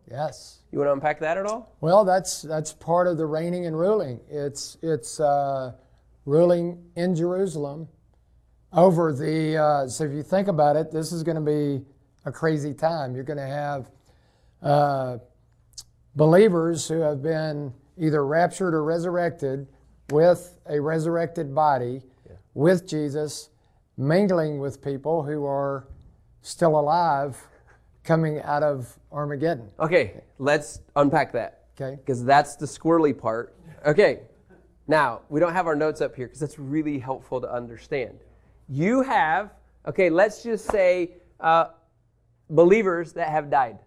[0.09, 0.59] Yes.
[0.71, 1.75] You want to unpack that at all?
[1.81, 4.19] Well, that's that's part of the reigning and ruling.
[4.29, 5.73] It's it's uh,
[6.25, 7.87] ruling in Jerusalem
[8.73, 9.57] over the.
[9.57, 11.85] Uh, so if you think about it, this is going to be
[12.25, 13.15] a crazy time.
[13.15, 13.91] You're going to have
[14.61, 15.17] uh,
[16.15, 19.67] believers who have been either raptured or resurrected
[20.09, 22.35] with a resurrected body, yeah.
[22.53, 23.49] with Jesus,
[23.97, 25.87] mingling with people who are
[26.41, 27.37] still alive
[28.03, 29.69] coming out of Armageddon.
[29.79, 31.63] Okay, let's unpack that.
[31.75, 31.95] Okay.
[31.95, 33.55] Because that's the squirrely part.
[33.85, 34.21] Okay,
[34.87, 38.19] now we don't have our notes up here because that's really helpful to understand.
[38.67, 39.51] You have,
[39.87, 41.65] okay, let's just say uh,
[42.49, 43.79] believers that have died.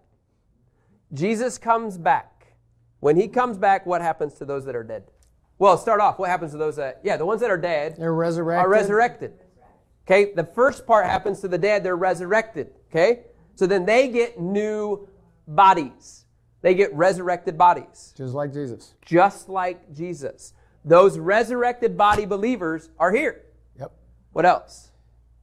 [1.13, 2.53] Jesus comes back.
[2.99, 5.03] When he comes back, what happens to those that are dead?
[5.59, 6.19] Well, start off.
[6.19, 8.65] What happens to those that, yeah, the ones that are dead they're resurrected.
[8.65, 9.33] are resurrected.
[10.05, 12.69] Okay, the first part happens to the dead, they're resurrected.
[12.89, 13.23] Okay,
[13.55, 15.07] so then they get new
[15.47, 16.25] bodies.
[16.61, 18.13] They get resurrected bodies.
[18.15, 18.93] Just like Jesus.
[19.05, 20.53] Just like Jesus.
[20.85, 23.43] Those resurrected body believers are here.
[24.37, 24.91] What else?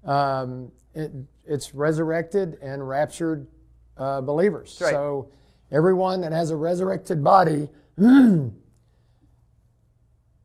[0.05, 1.11] Um, it,
[1.45, 3.49] it's resurrected and raptured
[3.97, 4.79] uh, believers.
[4.81, 4.93] Right.
[4.93, 5.33] So
[5.73, 8.53] everyone that has a resurrected body that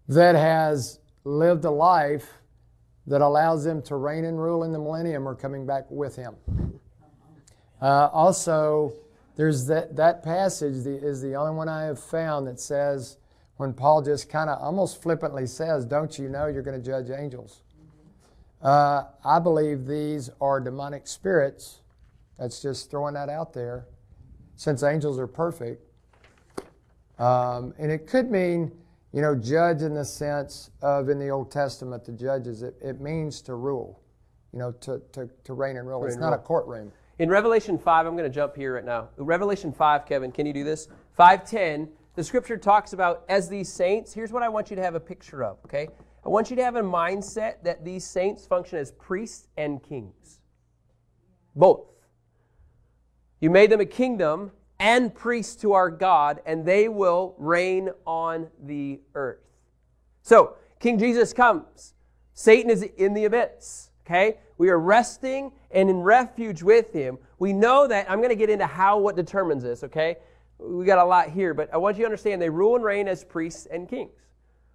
[0.09, 2.39] has lived a life
[3.05, 6.35] that allows them to reign and rule in the millennium are coming back with him.
[7.79, 8.93] Uh, also,
[9.35, 13.17] there's that, that passage the, is the only one I have found that says,
[13.57, 17.11] when Paul just kind of almost flippantly says, Don't you know you're going to judge
[17.11, 17.61] angels?
[18.61, 21.79] Uh, I believe these are demonic spirits.
[22.37, 23.85] That's just throwing that out there,
[24.55, 25.83] since angels are perfect.
[27.17, 28.71] Um, and it could mean,
[29.13, 33.01] you know, judge in the sense of in the Old Testament, the judges, it, it
[33.01, 34.01] means to rule,
[34.53, 36.01] you know, to, to, to reign and rule.
[36.01, 36.35] Reign it's not rule.
[36.35, 36.91] a courtroom.
[37.19, 39.09] In Revelation 5, I'm going to jump here right now.
[39.17, 40.87] Revelation 5, Kevin, can you do this?
[41.17, 44.95] 510, the scripture talks about as these saints, here's what I want you to have
[44.95, 45.89] a picture of, okay?
[46.25, 50.39] I want you to have a mindset that these saints function as priests and kings.
[51.55, 51.87] Both.
[53.39, 58.47] You made them a kingdom and priests to our God, and they will reign on
[58.63, 59.39] the earth.
[60.21, 61.93] So, King Jesus comes.
[62.33, 63.89] Satan is in the abyss.
[64.05, 64.37] Okay?
[64.57, 67.17] We are resting and in refuge with him.
[67.37, 70.17] We know that, I'm going to get into how, what determines this, okay?
[70.57, 73.07] We got a lot here, but I want you to understand they rule and reign
[73.07, 74.11] as priests and kings.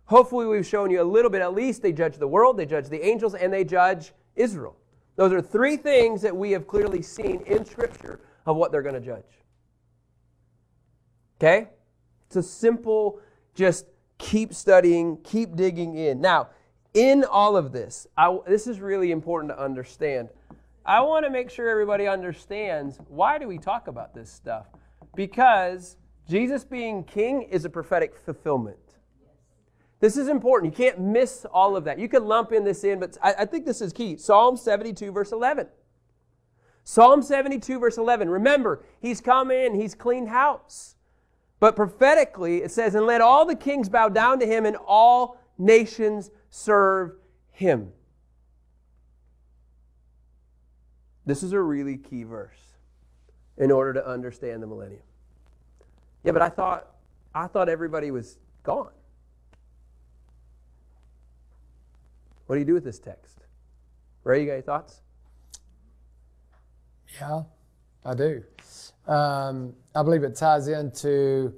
[0.06, 1.40] Hopefully, we've shown you a little bit.
[1.40, 4.76] At least they judge the world, they judge the angels, and they judge Israel.
[5.16, 8.94] Those are three things that we have clearly seen in Scripture of what they're going
[8.94, 9.24] to judge.
[11.38, 11.68] Okay?
[12.26, 13.20] It's a simple,
[13.54, 13.86] just
[14.18, 16.20] keep studying, keep digging in.
[16.20, 16.48] Now,
[16.94, 20.28] in all of this, I, this is really important to understand.
[20.84, 24.66] I want to make sure everybody understands why do we talk about this stuff?
[25.14, 25.96] Because
[26.28, 28.76] Jesus being king is a prophetic fulfillment.
[30.04, 30.70] This is important.
[30.70, 31.98] You can't miss all of that.
[31.98, 34.18] You can lump in this in, but I, I think this is key.
[34.18, 35.66] Psalm 72, verse 11.
[36.82, 38.28] Psalm 72, verse 11.
[38.28, 40.96] Remember, he's come in, he's cleaned house.
[41.58, 45.40] But prophetically, it says, And let all the kings bow down to him, and all
[45.56, 47.12] nations serve
[47.50, 47.90] him.
[51.24, 52.76] This is a really key verse
[53.56, 55.00] in order to understand the millennium.
[56.24, 56.90] Yeah, but I thought
[57.34, 58.90] I thought everybody was gone.
[62.46, 63.38] What do you do with this text?
[64.24, 65.00] Ray, you got any thoughts?
[67.20, 67.42] Yeah,
[68.04, 68.42] I do.
[69.06, 71.54] Um, I believe it ties into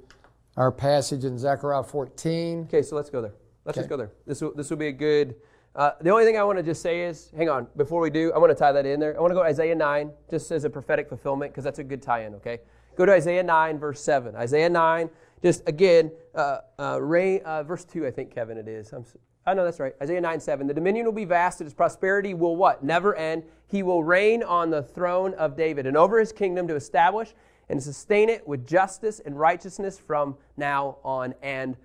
[0.55, 2.63] our passage in Zechariah 14.
[2.63, 3.33] Okay, so let's go there.
[3.65, 3.83] Let's Okay.
[3.83, 4.11] just go there.
[4.25, 5.35] This will, this will be a good.
[5.75, 8.31] Uh, the only thing I want to just say is, hang on, before we do,
[8.33, 9.15] I want to tie that in there.
[9.15, 11.83] I want to go to Isaiah 9, just as a prophetic fulfillment, because that's a
[11.83, 12.59] good tie in, okay?
[12.95, 14.35] Go to Isaiah 9, verse 7.
[14.35, 15.09] Isaiah 9,
[15.43, 18.91] just again, uh, uh, Ray, uh, verse 2, I think, Kevin, it is.
[18.91, 19.05] I'm,
[19.47, 19.93] I know that's right.
[20.01, 20.67] Isaiah 9, 7.
[20.67, 22.83] The dominion will be vast, and his prosperity will what?
[22.83, 23.43] Never end.
[23.67, 27.33] He will reign on the throne of David and over his kingdom to establish
[27.69, 31.77] and sustain it with justice and righteousness from now on and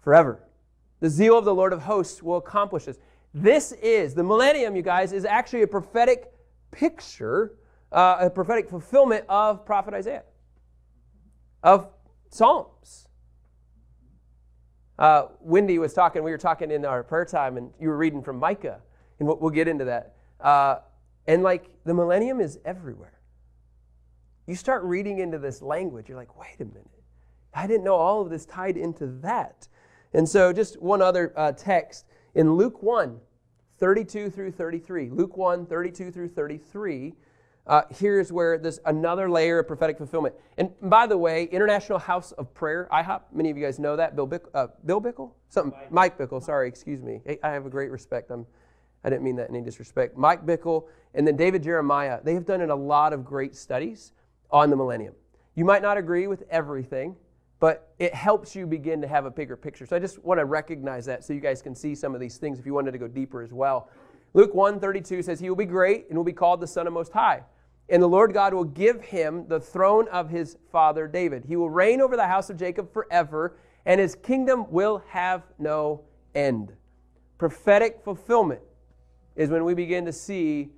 [0.00, 0.44] forever.
[1.00, 2.98] The zeal of the Lord of hosts will accomplish this.
[3.34, 6.32] This is, the millennium, you guys, is actually a prophetic
[6.70, 7.56] picture,
[7.90, 10.22] uh, a prophetic fulfillment of prophet Isaiah,
[11.64, 11.88] of
[12.30, 13.07] Psalms.
[14.98, 18.22] Uh, Wendy was talking, we were talking in our prayer time, and you were reading
[18.22, 18.80] from Micah,
[19.18, 20.16] and we'll, we'll get into that.
[20.40, 20.78] Uh,
[21.26, 23.18] and like, the millennium is everywhere.
[24.46, 26.90] You start reading into this language, you're like, wait a minute.
[27.54, 29.68] I didn't know all of this tied into that.
[30.12, 33.20] And so, just one other uh, text in Luke 1,
[33.78, 35.10] 32 through 33.
[35.10, 37.14] Luke 1, 32 through 33.
[37.68, 40.34] Uh, here's where there's another layer of prophetic fulfillment.
[40.56, 44.16] And by the way, International House of Prayer, IHOP, many of you guys know that.
[44.16, 45.32] Bill, Bick, uh, Bill Bickle?
[45.50, 47.20] Something, Mike Bickle, sorry, excuse me.
[47.42, 48.30] I have a great respect.
[48.30, 48.46] I'm,
[49.04, 50.16] I didn't mean that in any disrespect.
[50.16, 54.12] Mike Bickle and then David Jeremiah, they have done a lot of great studies
[54.50, 55.14] on the millennium.
[55.54, 57.16] You might not agree with everything,
[57.60, 59.84] but it helps you begin to have a bigger picture.
[59.84, 62.38] So I just want to recognize that so you guys can see some of these
[62.38, 63.90] things if you wanted to go deeper as well.
[64.32, 67.12] Luke 1:32 says he will be great and will be called the son of most
[67.12, 67.42] high.
[67.90, 71.44] And the Lord God will give him the throne of his father David.
[71.46, 76.02] He will reign over the house of Jacob forever, and his kingdom will have no
[76.34, 76.72] end.
[77.38, 78.60] Prophetic fulfillment
[79.36, 80.70] is when we begin to see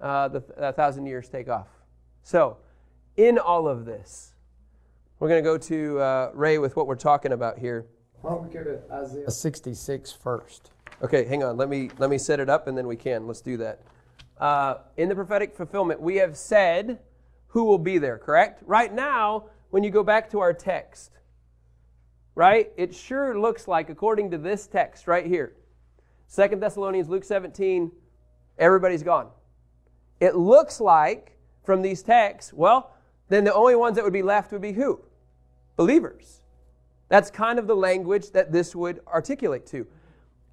[0.00, 1.68] uh, the a thousand years take off.
[2.22, 2.56] So,
[3.16, 4.34] in all of this,
[5.18, 7.86] we're going to go to uh, Ray with what we're talking about here.
[8.22, 10.70] Why don't we go to Isaiah 66 first?
[11.02, 11.56] Okay, hang on.
[11.56, 13.26] Let me let me set it up, and then we can.
[13.26, 13.80] Let's do that.
[14.38, 16.98] Uh, in the prophetic fulfillment, we have said
[17.48, 18.18] who will be there.
[18.18, 18.62] Correct.
[18.66, 21.12] Right now, when you go back to our text,
[22.34, 25.54] right, it sure looks like, according to this text right here,
[26.26, 27.92] Second Thessalonians, Luke 17,
[28.58, 29.28] everybody's gone.
[30.20, 32.92] It looks like from these texts, well,
[33.28, 35.00] then the only ones that would be left would be who?
[35.76, 36.40] Believers.
[37.08, 39.86] That's kind of the language that this would articulate to.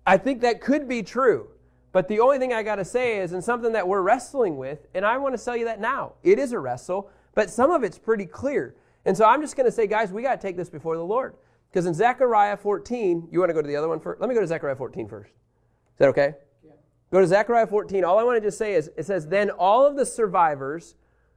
[0.05, 1.49] I think that could be true.
[1.91, 4.87] But the only thing I got to say is, and something that we're wrestling with,
[4.93, 6.13] and I want to tell you that now.
[6.23, 8.75] It is a wrestle, but some of it's pretty clear.
[9.05, 11.03] And so I'm just going to say, guys, we got to take this before the
[11.03, 11.35] Lord.
[11.69, 14.21] Because in Zechariah 14, you want to go to the other one first?
[14.21, 15.31] Let me go to Zechariah 14 first.
[15.31, 16.33] Is that okay?
[16.63, 16.71] Yeah.
[17.11, 18.03] Go to Zechariah 14.
[18.03, 20.95] All I want to just say is it says, Then all of the survivors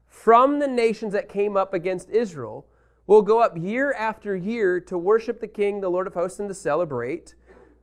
[0.08, 2.66] from the nations that came up against Israel
[3.06, 6.48] will go up year after year to worship the King, the Lord of hosts, and
[6.48, 7.34] to celebrate.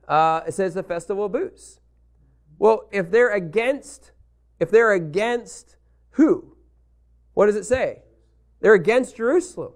[0.08, 1.80] Uh, it says the festival of booths.
[2.62, 4.12] Well, if they're against,
[4.60, 5.78] if they're against
[6.10, 6.56] who?
[7.34, 8.02] What does it say?
[8.60, 9.72] They're against Jerusalem.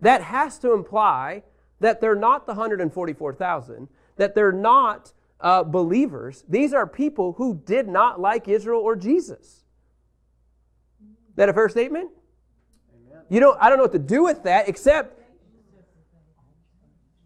[0.00, 1.42] That has to imply
[1.80, 3.86] that they're not the 144,000,
[4.16, 6.42] that they're not uh, believers.
[6.48, 9.64] These are people who did not like Israel or Jesus.
[11.36, 12.12] That a fair statement?
[13.28, 13.58] You don't.
[13.60, 15.20] I don't know what to do with that except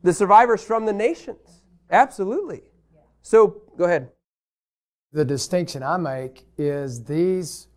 [0.03, 1.63] the survivors from the nations.
[1.93, 2.63] Absolutely.
[3.23, 4.11] So go ahead.
[5.17, 7.69] The distinction I make is these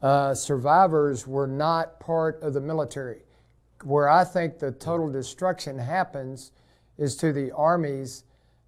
[0.00, 3.22] uh, survivors were not part of the military.
[3.82, 6.52] Where I think the total destruction happens
[6.96, 8.22] is to the armies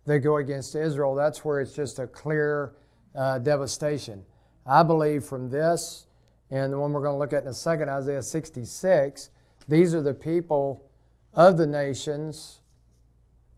[0.07, 1.15] that go against Israel.
[1.15, 2.75] That's where it's just a clear
[3.15, 4.25] uh, devastation.
[4.67, 6.09] I believe from this
[6.51, 9.31] and the one we're going to look at in a second, Isaiah 66,
[9.69, 10.85] these are the people
[11.33, 12.59] of the nations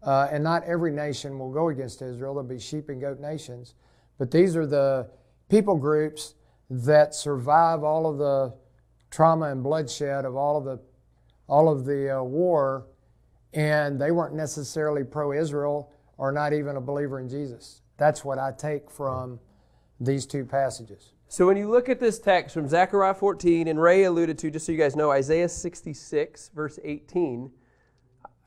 [0.02, 2.34] uh, and not every nation will go against Israel.
[2.34, 3.76] There'll be sheep and goat nations.
[4.22, 5.10] But these are the
[5.48, 6.36] people groups
[6.70, 8.54] that survive all of the
[9.10, 10.78] trauma and bloodshed of all of the,
[11.48, 12.86] all of the uh, war,
[13.52, 17.82] and they weren't necessarily pro Israel or not even a believer in Jesus.
[17.96, 19.40] That's what I take from
[19.98, 21.14] these two passages.
[21.26, 24.66] So when you look at this text from Zechariah 14, and Ray alluded to, just
[24.66, 27.50] so you guys know, Isaiah 66, verse 18,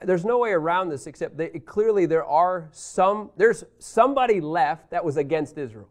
[0.01, 5.03] there's no way around this except that clearly there are some, there's somebody left that
[5.03, 5.89] was against Israel.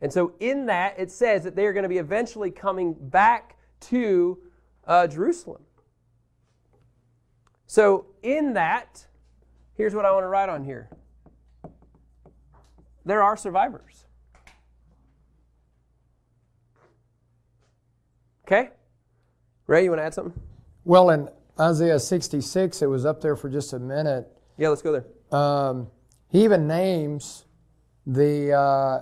[0.00, 3.56] And so in that, it says that they are going to be eventually coming back
[3.80, 4.38] to
[4.86, 5.62] uh, Jerusalem.
[7.66, 9.06] So in that,
[9.74, 10.88] here's what I want to write on here
[13.04, 14.04] there are survivors.
[18.46, 18.70] Okay?
[19.68, 20.32] Ray, you want to add something?
[20.84, 21.28] Well, in
[21.60, 24.26] Isaiah 66, it was up there for just a minute.
[24.56, 25.38] Yeah, let's go there.
[25.38, 25.88] Um,
[26.30, 27.44] he even names
[28.06, 29.00] the, uh,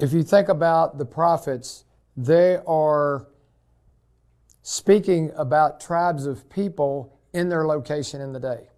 [0.00, 1.84] if you think about the prophets,
[2.16, 3.28] they are
[4.62, 8.68] speaking about tribes of people in their location in the day.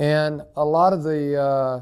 [0.00, 1.80] And a lot of the, uh,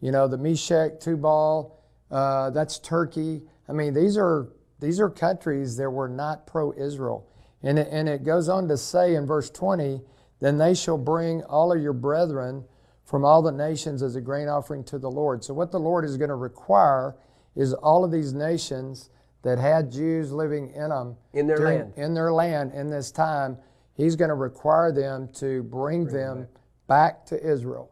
[0.00, 1.78] you know, the Meshech, Tubal,
[2.10, 3.42] uh, that's Turkey.
[3.68, 4.48] I mean, these are
[4.80, 7.27] these are countries that were not pro-Israel.
[7.62, 10.00] And it, and it goes on to say in verse 20,
[10.40, 12.64] then they shall bring all of your brethren
[13.04, 15.42] from all the nations as a grain offering to the Lord.
[15.42, 17.16] So what the Lord is going to require
[17.56, 19.10] is all of these nations
[19.42, 23.10] that had Jews living in them in their during, land in their land in this
[23.10, 23.56] time,
[23.94, 26.48] He's going to require them to bring, bring them
[26.86, 27.24] back.
[27.24, 27.90] back to Israel,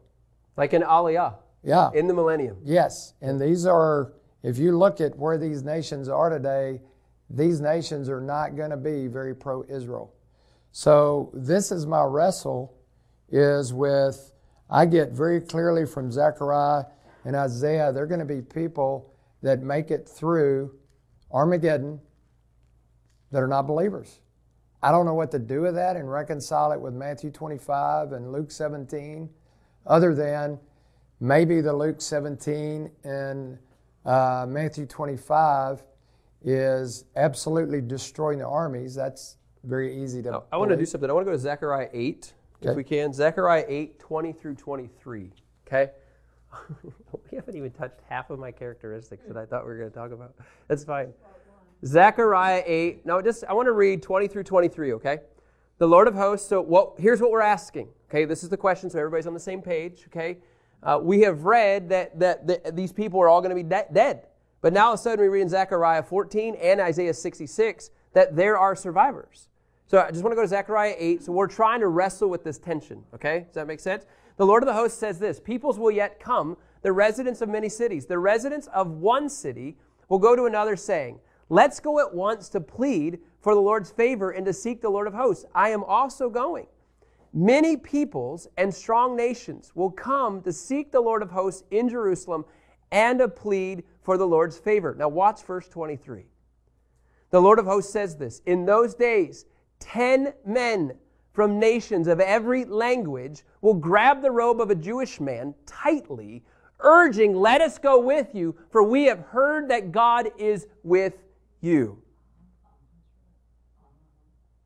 [0.55, 1.35] like an aliyah.
[1.63, 1.89] Yeah.
[1.93, 2.57] In the millennium.
[2.63, 3.13] Yes.
[3.21, 6.79] And these are, if you look at where these nations are today,
[7.29, 10.13] these nations are not going to be very pro Israel.
[10.71, 12.73] So this is my wrestle
[13.29, 14.31] is with,
[14.69, 16.85] I get very clearly from Zechariah
[17.25, 20.73] and Isaiah, they're going to be people that make it through
[21.31, 21.99] Armageddon
[23.31, 24.21] that are not believers.
[24.81, 28.31] I don't know what to do with that and reconcile it with Matthew 25 and
[28.31, 29.29] Luke 17,
[29.85, 30.59] other than
[31.19, 33.57] Maybe the Luke 17 and
[34.05, 35.83] uh, Matthew 25
[36.43, 38.95] is absolutely destroying the armies.
[38.95, 40.43] That's very easy to.
[40.51, 41.09] I want to do something.
[41.09, 42.71] I want to go to Zechariah 8, okay.
[42.71, 43.13] if we can.
[43.13, 45.31] Zechariah 8, 20 through 23.
[45.67, 45.91] Okay?
[46.83, 49.95] we haven't even touched half of my characteristics that I thought we were going to
[49.95, 50.35] talk about.
[50.67, 51.13] That's fine.
[51.85, 53.05] Zechariah 8.
[53.05, 55.19] Now, just I want to read 20 through 23, okay?
[55.77, 57.89] The Lord of hosts, so what here's what we're asking.
[58.09, 60.37] Okay, this is the question, so everybody's on the same page, okay?
[60.81, 63.87] Uh, we have read that, that, that, these people are all going to be de-
[63.91, 64.26] dead.
[64.61, 68.35] But now all of a sudden we read in Zechariah 14 and Isaiah 66 that
[68.35, 69.49] there are survivors.
[69.87, 71.23] So I just want to go to Zechariah 8.
[71.23, 73.03] So we're trying to wrestle with this tension.
[73.13, 73.41] Okay?
[73.41, 74.05] Does that make sense?
[74.37, 77.69] The Lord of the hosts says this Peoples will yet come, the residents of many
[77.69, 78.05] cities.
[78.05, 79.77] The residents of one city
[80.09, 84.31] will go to another, saying, Let's go at once to plead for the Lord's favor
[84.31, 85.45] and to seek the Lord of hosts.
[85.55, 86.67] I am also going.
[87.33, 92.45] Many peoples and strong nations will come to seek the Lord of hosts in Jerusalem
[92.91, 94.95] and to plead for the Lord's favor.
[94.97, 96.23] Now, watch verse 23.
[97.29, 99.43] The Lord of hosts says this In those days,
[99.81, 100.93] ten men
[101.33, 106.45] from nations of every language will grab the robe of a Jewish man tightly,
[106.79, 111.15] urging, Let us go with you, for we have heard that God is with
[111.59, 112.01] you.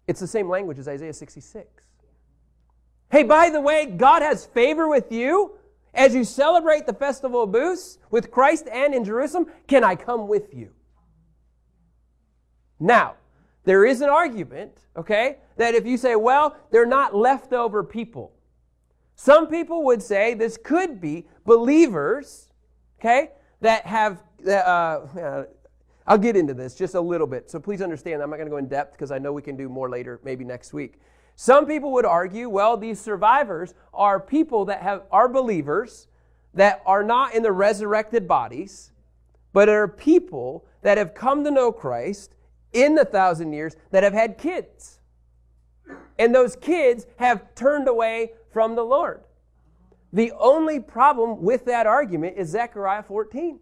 [0.06, 1.68] It's the same language as Isaiah 66.
[3.10, 5.58] Hey, by the way, God has favor with you
[5.94, 9.48] as you celebrate the festival of booths with Christ and in Jerusalem.
[9.68, 10.72] Can I come with you?
[12.80, 13.16] Now,
[13.64, 18.34] there is an argument, okay, that if you say, well, they're not leftover people.
[19.16, 22.50] Some people would say this could be believers,
[23.00, 25.46] okay, that have, uh, uh,
[26.08, 27.52] I'll get into this just a little bit.
[27.52, 29.56] So please understand, I'm not going to go in depth because I know we can
[29.56, 31.00] do more later, maybe next week.
[31.36, 36.08] Some people would argue, well, these survivors are people that have are believers
[36.54, 38.92] that are not in the resurrected bodies,
[39.54, 42.36] but are people that have come to know Christ
[42.74, 45.00] in the thousand years that have had kids.
[46.18, 49.22] And those kids have turned away from the Lord.
[50.14, 53.60] The only problem with that argument is Zechariah 14.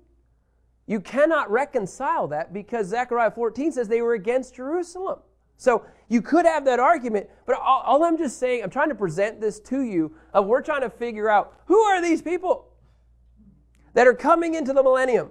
[0.87, 5.19] You cannot reconcile that because Zechariah 14 says they were against Jerusalem.
[5.57, 8.95] So you could have that argument, but all, all, I'm just saying, I'm trying to
[8.95, 12.67] present this to you of we're trying to figure out who are these people
[13.93, 15.29] that are coming into the millennium.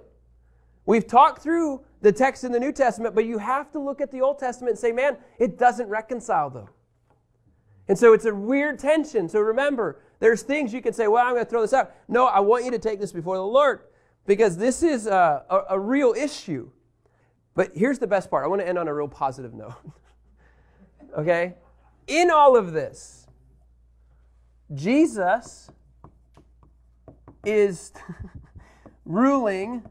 [0.85, 4.09] We've talked through the text in the New Testament, but you have to look at
[4.09, 6.69] the Old Testament and say, man, it doesn't reconcile though.
[7.89, 9.27] And so it's a weird tension.
[9.27, 11.91] So remember, there's things you can say, well, I'm going to throw this out.
[12.07, 13.81] No, I want you to take this before the Lord
[14.25, 16.69] because this is a, a, a real issue.
[17.55, 18.45] But here's the best part.
[18.45, 19.73] I want to end on a real positive note.
[21.17, 21.55] Okay?
[22.07, 23.27] In all of this,
[24.73, 25.69] Jesus
[27.45, 27.93] is
[29.05, 29.83] ruling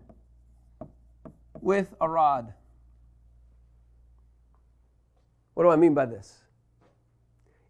[1.61, 2.53] with a rod.
[5.55, 6.39] What do I mean by this?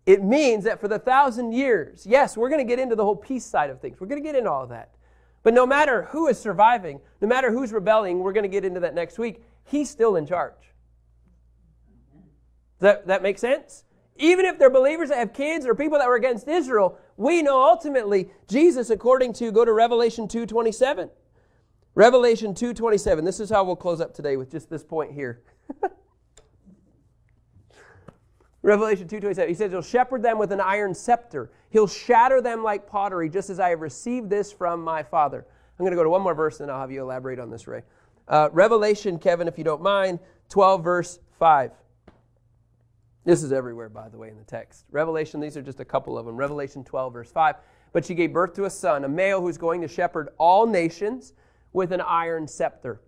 [0.04, 3.16] It means that for the thousand years, yes, we're going to get into the whole
[3.16, 4.00] peace side of things.
[4.00, 4.94] We're going to get into all that.
[5.42, 8.80] But no matter who is surviving, no matter who's rebelling, we're going to get into
[8.80, 10.67] that next week, he's still in charge.
[12.80, 13.84] That, that make sense?
[14.16, 17.62] Even if they're believers that have kids or people that were against Israel, we know
[17.62, 21.10] ultimately Jesus, according to, go to Revelation 2.27.
[21.94, 23.24] Revelation 2.27.
[23.24, 25.42] This is how we'll close up today with just this point here.
[28.62, 29.48] Revelation 2.27.
[29.48, 31.50] He says, He'll shepherd them with an iron scepter.
[31.70, 35.46] He'll shatter them like pottery, just as I have received this from my Father.
[35.78, 37.68] I'm going to go to one more verse, and I'll have you elaborate on this,
[37.68, 37.82] Ray.
[38.26, 40.18] Uh, Revelation, Kevin, if you don't mind,
[40.48, 41.70] 12, verse 5.
[43.24, 44.84] This is everywhere, by the way, in the text.
[44.90, 46.36] Revelation, these are just a couple of them.
[46.36, 47.56] Revelation 12, verse 5.
[47.92, 51.32] But she gave birth to a son, a male who's going to shepherd all nations
[51.72, 53.00] with an iron scepter.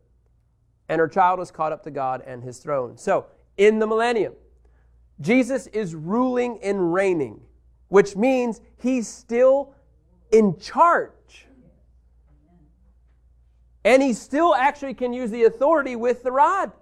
[0.89, 2.97] And her child was caught up to God and his throne.
[2.97, 4.35] So, in the millennium,
[5.21, 7.41] Jesus is ruling and reigning,
[7.89, 9.75] which means he's still
[10.33, 11.47] in charge.
[13.85, 16.73] And he still actually can use the authority with the rod.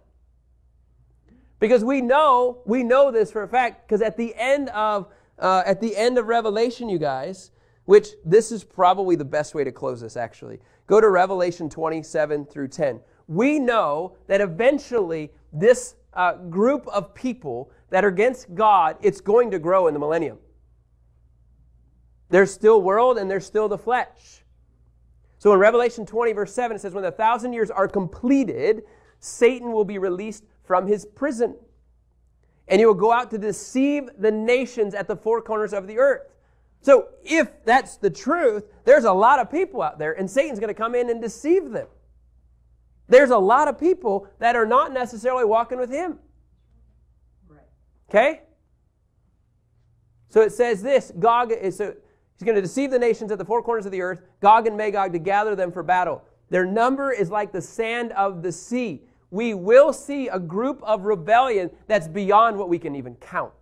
[1.61, 5.63] Because we know, we know this for a fact, because at the end of uh,
[5.65, 7.53] at the end of Revelation, you guys,
[7.85, 10.59] which this is probably the best way to close this actually.
[10.87, 13.01] Go to Revelation 27 through 10.
[13.29, 19.51] We know that eventually this uh, group of people that are against God, it's going
[19.53, 20.39] to grow in the millennium.
[22.31, 24.43] There's still world and there's still the flesh.
[25.39, 28.83] So in Revelation 20, verse 7, it says, When the thousand years are completed,
[29.21, 31.57] Satan will be released from his prison.
[32.69, 35.99] And he will go out to deceive the nations at the four corners of the
[35.99, 36.29] earth.
[36.83, 40.69] So if that's the truth, there's a lot of people out there, and Satan's going
[40.69, 41.89] to come in and deceive them.
[43.09, 46.19] There's a lot of people that are not necessarily walking with him.
[48.09, 48.43] Okay?
[50.29, 51.95] So it says this Gog is so
[52.35, 54.77] he's going to deceive the nations at the four corners of the earth, Gog and
[54.77, 56.23] Magog to gather them for battle.
[56.51, 59.03] Their number is like the sand of the sea.
[59.31, 63.53] We will see a group of rebellion that's beyond what we can even count.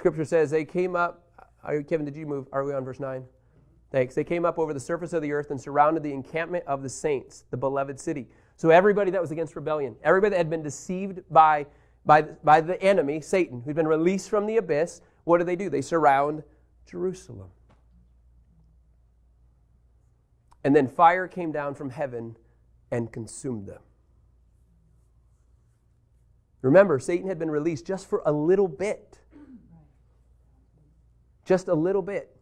[0.00, 1.28] Scripture says they came up.
[1.62, 2.46] Are you, Kevin, did you move?
[2.52, 3.22] Are we on verse 9?
[3.92, 4.14] Thanks.
[4.14, 6.88] They came up over the surface of the earth and surrounded the encampment of the
[6.88, 8.26] saints, the beloved city.
[8.56, 11.66] So everybody that was against rebellion, everybody that had been deceived by,
[12.06, 15.70] by, by the enemy, Satan, who'd been released from the abyss, what do they do?
[15.70, 16.42] They surround
[16.86, 17.50] Jerusalem.
[20.62, 22.36] And then fire came down from heaven
[22.90, 23.80] and consumed them.
[26.62, 29.18] Remember, Satan had been released just for a little bit.
[31.46, 32.36] Just a little bit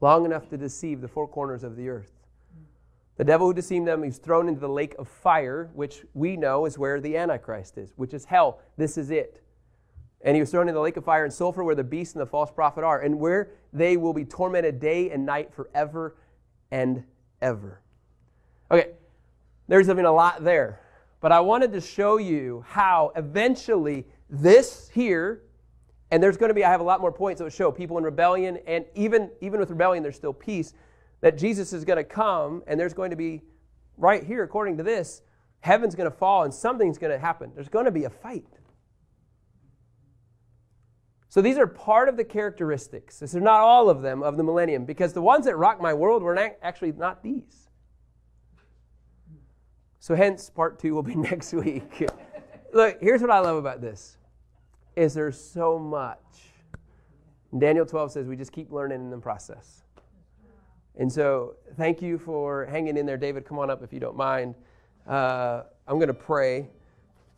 [0.00, 2.12] long enough to deceive the four corners of the earth.
[3.16, 6.66] The devil who deceived them, he's thrown into the lake of fire, which we know
[6.66, 8.60] is where the Antichrist is, which is hell.
[8.76, 9.43] This is it.
[10.24, 12.22] And he was thrown into the lake of fire and sulfur where the beast and
[12.22, 16.16] the false prophet are, and where they will be tormented day and night forever
[16.72, 17.04] and
[17.40, 17.80] ever.
[18.70, 18.90] Okay,
[19.68, 20.80] there's been a lot there,
[21.20, 25.42] but I wanted to show you how eventually this here
[26.10, 27.98] and there's going to be, I have a lot more points that would show people
[27.98, 30.72] in rebellion, and even, even with rebellion, there's still peace,
[31.22, 33.42] that Jesus is going to come, and there's going to be,
[33.96, 35.22] right here, according to this,
[35.58, 37.50] heaven's going to fall, and something's going to happen.
[37.56, 38.46] There's going to be a fight.
[41.34, 43.18] So these are part of the characteristics.
[43.18, 45.92] This are not all of them of the millennium, because the ones that rock my
[45.92, 47.70] world were actually not these.
[49.98, 52.08] So hence, part two will be next week.
[52.72, 54.16] Look, here's what I love about this
[54.94, 56.20] is there's so much.
[57.58, 59.82] Daniel 12 says we just keep learning in the process.
[60.94, 63.16] And so, thank you for hanging in there.
[63.16, 64.54] David, come on up if you don't mind.
[65.04, 66.68] Uh, I'm going to pray,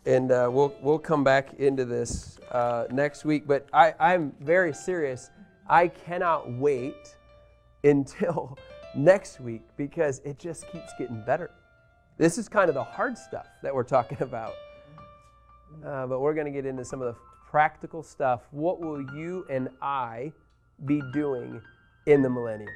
[0.07, 3.47] and uh, we'll, we'll come back into this uh, next week.
[3.47, 5.31] But I, I'm very serious.
[5.69, 7.17] I cannot wait
[7.83, 8.57] until
[8.95, 11.51] next week because it just keeps getting better.
[12.19, 14.55] This is kind of the hard stuff that we're talking about.
[15.85, 18.43] Uh, but we're going to get into some of the practical stuff.
[18.53, 20.33] What will you and I
[20.85, 21.61] be doing
[22.07, 22.71] in the millennium?